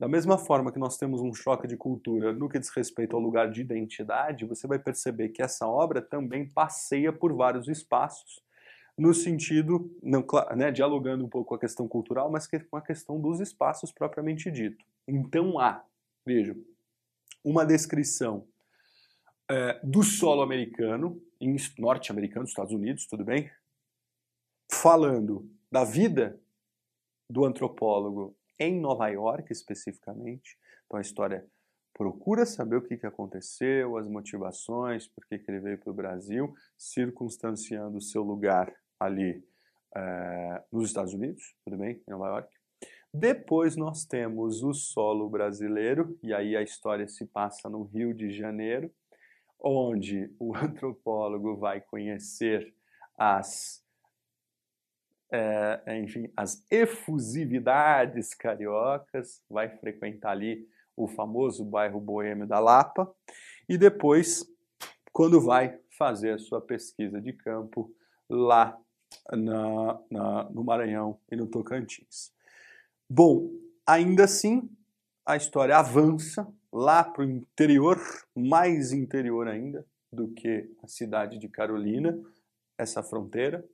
Da 0.02 0.08
mesma 0.08 0.36
forma 0.36 0.72
que 0.72 0.80
nós 0.80 0.96
temos 0.96 1.20
um 1.20 1.32
choque 1.32 1.68
de 1.68 1.76
cultura 1.76 2.32
no 2.32 2.48
que 2.48 2.58
diz 2.58 2.70
respeito 2.70 3.14
ao 3.14 3.22
lugar 3.22 3.48
de 3.48 3.60
identidade, 3.60 4.44
você 4.44 4.66
vai 4.66 4.76
perceber 4.76 5.28
que 5.28 5.40
essa 5.40 5.64
obra 5.64 6.02
também 6.02 6.44
passeia 6.44 7.12
por 7.12 7.32
vários 7.32 7.68
espaços, 7.68 8.42
no 8.98 9.14
sentido, 9.14 9.96
não, 10.02 10.26
né, 10.56 10.72
dialogando 10.72 11.24
um 11.24 11.28
pouco 11.28 11.50
com 11.50 11.54
a 11.54 11.58
questão 11.60 11.86
cultural, 11.86 12.28
mas 12.32 12.48
com 12.48 12.76
a 12.76 12.82
questão 12.82 13.20
dos 13.20 13.38
espaços 13.38 13.92
propriamente 13.92 14.50
dito. 14.50 14.84
Então 15.06 15.56
há, 15.60 15.84
vejam, 16.26 16.56
uma 17.44 17.64
descrição 17.64 18.44
é, 19.48 19.78
do 19.84 20.02
solo 20.02 20.42
americano, 20.42 21.22
norte-americano, 21.78 22.44
Estados 22.44 22.72
Unidos, 22.72 23.06
tudo 23.06 23.24
bem? 23.24 23.48
Falando 24.68 25.48
da 25.70 25.84
vida 25.84 26.40
do 27.30 27.44
antropólogo 27.44 28.36
em 28.58 28.80
Nova 28.80 29.08
York 29.08 29.52
especificamente. 29.52 30.58
Então 30.86 30.98
a 30.98 31.02
história 31.02 31.46
procura 31.94 32.46
saber 32.46 32.76
o 32.76 32.82
que, 32.82 32.96
que 32.96 33.06
aconteceu, 33.06 33.96
as 33.96 34.08
motivações, 34.08 35.06
por 35.06 35.26
que, 35.26 35.38
que 35.38 35.50
ele 35.50 35.60
veio 35.60 35.78
para 35.78 35.90
o 35.90 35.94
Brasil, 35.94 36.54
circunstanciando 36.76 37.98
o 37.98 38.02
seu 38.02 38.22
lugar 38.22 38.72
ali 38.98 39.44
é, 39.94 40.62
nos 40.72 40.88
Estados 40.88 41.12
Unidos, 41.12 41.54
tudo 41.64 41.76
bem, 41.76 42.02
em 42.06 42.10
Nova 42.10 42.28
York. 42.28 42.54
Depois 43.12 43.76
nós 43.76 44.06
temos 44.06 44.62
o 44.62 44.72
solo 44.72 45.28
brasileiro, 45.28 46.18
e 46.22 46.32
aí 46.32 46.56
a 46.56 46.62
história 46.62 47.06
se 47.06 47.26
passa 47.26 47.68
no 47.68 47.82
Rio 47.82 48.14
de 48.14 48.30
Janeiro, 48.30 48.90
onde 49.60 50.34
o 50.38 50.56
antropólogo 50.56 51.56
vai 51.56 51.80
conhecer 51.80 52.74
as 53.16 53.84
é, 55.32 55.98
enfim, 55.98 56.30
as 56.36 56.64
efusividades 56.70 58.34
cariocas, 58.34 59.42
vai 59.48 59.68
frequentar 59.78 60.32
ali 60.32 60.68
o 60.94 61.08
famoso 61.08 61.64
bairro 61.64 61.98
boêmio 61.98 62.46
da 62.46 62.58
Lapa 62.58 63.10
e 63.66 63.78
depois, 63.78 64.44
quando 65.10 65.40
vai 65.40 65.78
fazer 65.96 66.32
a 66.32 66.38
sua 66.38 66.60
pesquisa 66.60 67.20
de 67.20 67.32
campo 67.32 67.90
lá 68.28 68.78
na, 69.32 70.00
na, 70.10 70.50
no 70.50 70.62
Maranhão 70.62 71.18
e 71.30 71.36
no 71.36 71.46
Tocantins. 71.46 72.30
Bom, 73.08 73.50
ainda 73.86 74.24
assim, 74.24 74.68
a 75.24 75.36
história 75.36 75.76
avança 75.76 76.46
lá 76.72 77.04
para 77.04 77.22
o 77.22 77.30
interior, 77.30 77.98
mais 78.34 78.92
interior 78.92 79.48
ainda 79.48 79.84
do 80.12 80.28
que 80.28 80.70
a 80.82 80.88
cidade 80.88 81.38
de 81.38 81.48
Carolina, 81.48 82.18
essa 82.76 83.02
fronteira, 83.02 83.64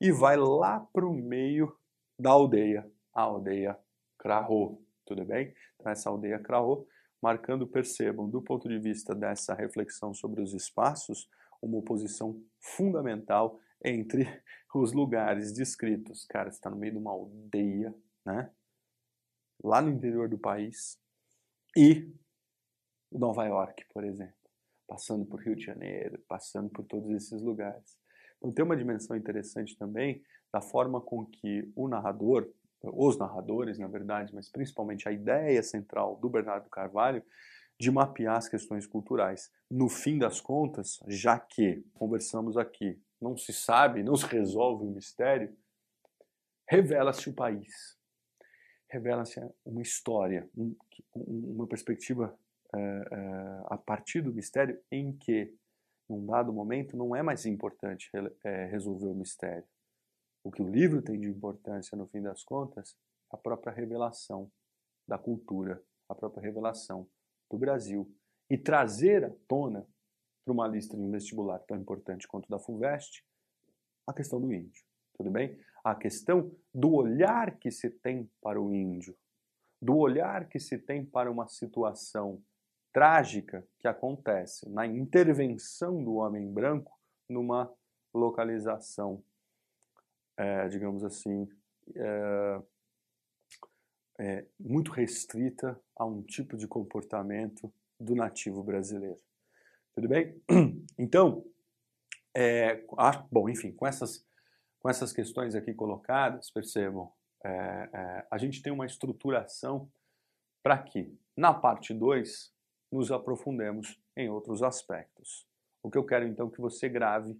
e 0.00 0.10
vai 0.10 0.36
lá 0.36 0.80
para 0.92 1.06
o 1.06 1.12
meio 1.12 1.76
da 2.18 2.30
aldeia, 2.30 2.90
a 3.12 3.22
aldeia 3.22 3.78
Crahô, 4.18 4.80
tudo 5.04 5.24
bem? 5.24 5.54
Então 5.76 5.92
essa 5.92 6.08
aldeia 6.08 6.38
Crahô, 6.38 6.86
marcando, 7.20 7.66
percebam, 7.66 8.28
do 8.28 8.40
ponto 8.40 8.68
de 8.68 8.78
vista 8.78 9.14
dessa 9.14 9.54
reflexão 9.54 10.14
sobre 10.14 10.40
os 10.40 10.54
espaços, 10.54 11.28
uma 11.60 11.78
oposição 11.78 12.42
fundamental 12.58 13.60
entre 13.84 14.24
os 14.74 14.92
lugares 14.92 15.52
descritos. 15.52 16.24
Cara, 16.26 16.48
está 16.48 16.70
no 16.70 16.76
meio 16.76 16.92
de 16.92 16.98
uma 16.98 17.10
aldeia, 17.10 17.94
né? 18.24 18.50
Lá 19.62 19.82
no 19.82 19.90
interior 19.90 20.28
do 20.28 20.38
país 20.38 20.98
e 21.76 22.10
Nova 23.12 23.44
York, 23.44 23.84
por 23.92 24.04
exemplo. 24.04 24.34
passando 24.86 25.24
por 25.26 25.40
Rio 25.40 25.54
de 25.54 25.64
Janeiro, 25.64 26.18
passando 26.26 26.70
por 26.70 26.84
todos 26.84 27.10
esses 27.10 27.40
lugares. 27.42 27.99
Então 28.40 28.50
tem 28.50 28.64
uma 28.64 28.76
dimensão 28.76 29.16
interessante 29.16 29.76
também 29.76 30.22
da 30.52 30.60
forma 30.60 31.00
com 31.00 31.24
que 31.26 31.70
o 31.76 31.86
narrador, 31.86 32.48
os 32.82 33.18
narradores, 33.18 33.78
na 33.78 33.86
verdade, 33.86 34.34
mas 34.34 34.48
principalmente 34.48 35.06
a 35.06 35.12
ideia 35.12 35.62
central 35.62 36.16
do 36.16 36.28
Bernardo 36.28 36.68
Carvalho, 36.70 37.22
de 37.78 37.90
mapear 37.90 38.36
as 38.36 38.48
questões 38.48 38.86
culturais. 38.86 39.50
No 39.70 39.88
fim 39.88 40.18
das 40.18 40.40
contas, 40.40 41.00
já 41.06 41.38
que 41.38 41.84
conversamos 41.94 42.56
aqui, 42.56 43.00
não 43.20 43.36
se 43.36 43.52
sabe, 43.52 44.02
não 44.02 44.16
se 44.16 44.26
resolve 44.26 44.84
o 44.84 44.90
mistério, 44.90 45.54
revela-se 46.68 47.28
o 47.28 47.34
país, 47.34 47.98
revela-se 48.88 49.40
uma 49.64 49.82
história, 49.82 50.48
um, 50.56 50.74
uma 51.14 51.66
perspectiva 51.66 52.36
é, 52.74 52.78
é, 52.78 53.62
a 53.66 53.76
partir 53.76 54.20
do 54.20 54.32
mistério 54.32 54.78
em 54.90 55.12
que, 55.12 55.52
num 56.10 56.26
dado 56.26 56.52
momento, 56.52 56.96
não 56.96 57.14
é 57.14 57.22
mais 57.22 57.46
importante 57.46 58.10
é, 58.44 58.66
resolver 58.66 59.06
o 59.06 59.14
mistério. 59.14 59.66
O 60.42 60.50
que 60.50 60.60
o 60.60 60.68
livro 60.68 61.00
tem 61.00 61.20
de 61.20 61.28
importância, 61.28 61.96
no 61.96 62.08
fim 62.08 62.20
das 62.20 62.42
contas, 62.42 62.96
é 63.32 63.36
a 63.36 63.36
própria 63.36 63.72
revelação 63.72 64.50
da 65.06 65.16
cultura, 65.16 65.82
a 66.08 66.14
própria 66.14 66.42
revelação 66.42 67.08
do 67.48 67.56
Brasil. 67.56 68.12
E 68.48 68.58
trazer 68.58 69.24
à 69.24 69.30
tona, 69.46 69.86
para 70.44 70.52
uma 70.52 70.66
lista 70.66 70.96
de 70.96 71.02
um 71.02 71.10
vestibular 71.10 71.60
tão 71.60 71.76
importante 71.76 72.26
quanto 72.26 72.48
da 72.48 72.58
FUVEST, 72.58 73.24
a 74.06 74.12
questão 74.12 74.40
do 74.40 74.52
índio. 74.52 74.82
Tudo 75.16 75.30
bem? 75.30 75.56
A 75.84 75.94
questão 75.94 76.50
do 76.74 76.92
olhar 76.92 77.56
que 77.58 77.70
se 77.70 77.88
tem 77.88 78.28
para 78.42 78.60
o 78.60 78.74
índio, 78.74 79.16
do 79.80 79.96
olhar 79.96 80.48
que 80.48 80.58
se 80.58 80.76
tem 80.76 81.04
para 81.04 81.30
uma 81.30 81.46
situação 81.46 82.42
trágica 82.92 83.66
que 83.78 83.88
acontece 83.88 84.68
na 84.68 84.86
intervenção 84.86 86.02
do 86.02 86.14
homem 86.14 86.50
branco 86.52 86.98
numa 87.28 87.72
localização, 88.12 89.22
é, 90.36 90.68
digamos 90.68 91.04
assim, 91.04 91.48
é, 91.94 92.62
é, 94.18 94.46
muito 94.58 94.90
restrita 94.90 95.80
a 95.96 96.04
um 96.04 96.22
tipo 96.22 96.56
de 96.56 96.66
comportamento 96.66 97.72
do 97.98 98.14
nativo 98.14 98.62
brasileiro. 98.62 99.20
Tudo 99.94 100.08
bem? 100.08 100.40
Então, 100.98 101.42
é, 102.36 102.84
ah, 102.98 103.24
bom, 103.32 103.48
enfim, 103.48 103.72
com 103.72 103.86
essas, 103.86 104.22
com 104.78 104.90
essas 104.90 105.14
questões 105.14 105.54
aqui 105.54 105.72
colocadas, 105.72 106.50
percebam, 106.50 107.10
é, 107.42 107.48
é, 107.92 108.26
a 108.30 108.36
gente 108.36 108.60
tem 108.60 108.70
uma 108.70 108.84
estruturação 108.84 109.90
para 110.62 110.76
que, 110.76 111.18
na 111.34 111.54
parte 111.54 111.94
2, 111.94 112.52
nos 112.90 113.12
aprofundemos 113.12 114.00
em 114.16 114.28
outros 114.28 114.62
aspectos. 114.62 115.46
O 115.82 115.90
que 115.90 115.96
eu 115.96 116.04
quero 116.04 116.26
então 116.26 116.50
que 116.50 116.60
você 116.60 116.88
grave 116.88 117.38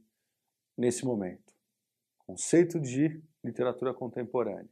nesse 0.76 1.04
momento. 1.04 1.52
Conceito 2.26 2.80
de 2.80 3.22
literatura 3.44 3.92
contemporânea. 3.92 4.70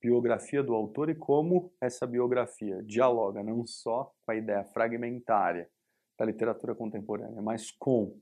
Biografia 0.00 0.62
do 0.62 0.74
autor 0.74 1.10
e 1.10 1.14
como 1.14 1.72
essa 1.80 2.06
biografia 2.06 2.82
dialoga 2.82 3.42
não 3.42 3.66
só 3.66 4.14
com 4.22 4.32
a 4.32 4.36
ideia 4.36 4.64
fragmentária 4.64 5.70
da 6.18 6.24
literatura 6.24 6.74
contemporânea, 6.74 7.40
mas 7.42 7.70
com 7.70 8.18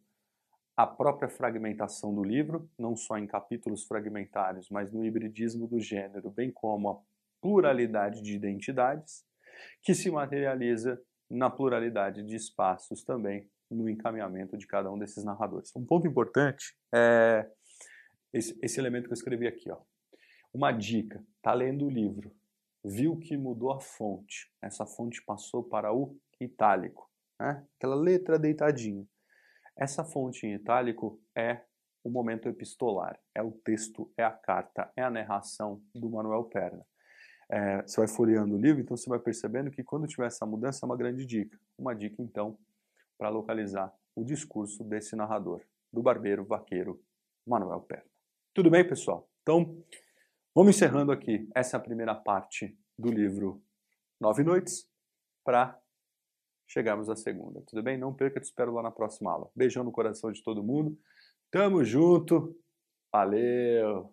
a 0.76 0.86
própria 0.86 1.28
fragmentação 1.28 2.14
do 2.14 2.22
livro, 2.22 2.70
não 2.78 2.94
só 2.94 3.18
em 3.18 3.26
capítulos 3.26 3.84
fragmentários, 3.84 4.68
mas 4.70 4.92
no 4.92 5.04
hibridismo 5.04 5.66
do 5.66 5.80
gênero, 5.80 6.30
bem 6.30 6.52
como 6.52 6.90
a 6.90 7.00
pluralidade 7.40 8.22
de 8.22 8.34
identidades, 8.34 9.24
que 9.82 9.94
se 9.94 10.10
materializa 10.10 11.00
na 11.30 11.50
pluralidade 11.50 12.22
de 12.22 12.36
espaços 12.36 13.02
também 13.04 13.48
no 13.70 13.88
encaminhamento 13.88 14.56
de 14.56 14.66
cada 14.66 14.90
um 14.90 14.98
desses 14.98 15.24
narradores. 15.24 15.74
Um 15.76 15.84
ponto 15.84 16.06
importante 16.06 16.74
é 16.94 17.50
esse, 18.32 18.58
esse 18.62 18.80
elemento 18.80 19.04
que 19.04 19.12
eu 19.12 19.16
escrevi 19.16 19.46
aqui. 19.46 19.70
Ó. 19.70 19.78
Uma 20.52 20.72
dica, 20.72 21.24
tá 21.42 21.52
lendo 21.52 21.86
o 21.86 21.90
livro, 21.90 22.34
viu 22.84 23.18
que 23.18 23.36
mudou 23.36 23.72
a 23.72 23.80
fonte, 23.80 24.50
essa 24.62 24.86
fonte 24.86 25.22
passou 25.24 25.62
para 25.62 25.92
o 25.92 26.16
itálico, 26.40 27.10
né? 27.38 27.66
aquela 27.76 27.94
letra 27.94 28.38
deitadinha. 28.38 29.06
Essa 29.76 30.04
fonte 30.04 30.46
em 30.46 30.54
itálico 30.54 31.20
é 31.36 31.62
o 32.02 32.10
momento 32.10 32.48
epistolar, 32.48 33.20
é 33.34 33.42
o 33.42 33.52
texto, 33.52 34.10
é 34.16 34.24
a 34.24 34.30
carta, 34.30 34.90
é 34.96 35.02
a 35.02 35.10
narração 35.10 35.82
do 35.94 36.10
Manuel 36.10 36.44
Perna 36.44 36.84
é, 37.50 37.82
você 37.82 37.96
vai 38.00 38.08
folheando 38.08 38.54
o 38.54 38.60
livro, 38.60 38.80
então 38.80 38.96
você 38.96 39.08
vai 39.08 39.18
percebendo 39.18 39.70
que 39.70 39.82
quando 39.82 40.06
tiver 40.06 40.26
essa 40.26 40.44
mudança 40.44 40.84
é 40.84 40.86
uma 40.86 40.96
grande 40.96 41.24
dica. 41.24 41.58
Uma 41.78 41.94
dica, 41.94 42.22
então, 42.22 42.58
para 43.16 43.28
localizar 43.30 43.92
o 44.14 44.24
discurso 44.24 44.84
desse 44.84 45.16
narrador, 45.16 45.62
do 45.92 46.02
barbeiro 46.02 46.44
vaqueiro 46.44 47.02
Manuel 47.46 47.80
Perna. 47.80 48.04
Tudo 48.52 48.70
bem, 48.70 48.86
pessoal? 48.86 49.28
Então, 49.42 49.82
vamos 50.54 50.76
encerrando 50.76 51.10
aqui 51.10 51.48
essa 51.54 51.80
primeira 51.80 52.14
parte 52.14 52.76
do 52.98 53.10
livro 53.10 53.62
Nove 54.20 54.44
Noites 54.44 54.86
para 55.44 55.78
chegarmos 56.66 57.08
à 57.08 57.16
segunda. 57.16 57.62
Tudo 57.66 57.82
bem? 57.82 57.96
Não 57.96 58.12
perca, 58.12 58.40
te 58.40 58.44
espero 58.44 58.72
lá 58.74 58.82
na 58.82 58.90
próxima 58.90 59.32
aula. 59.32 59.50
Beijão 59.56 59.82
no 59.82 59.92
coração 59.92 60.30
de 60.30 60.42
todo 60.42 60.62
mundo. 60.62 60.98
Tamo 61.50 61.82
junto. 61.82 62.54
Valeu! 63.10 64.06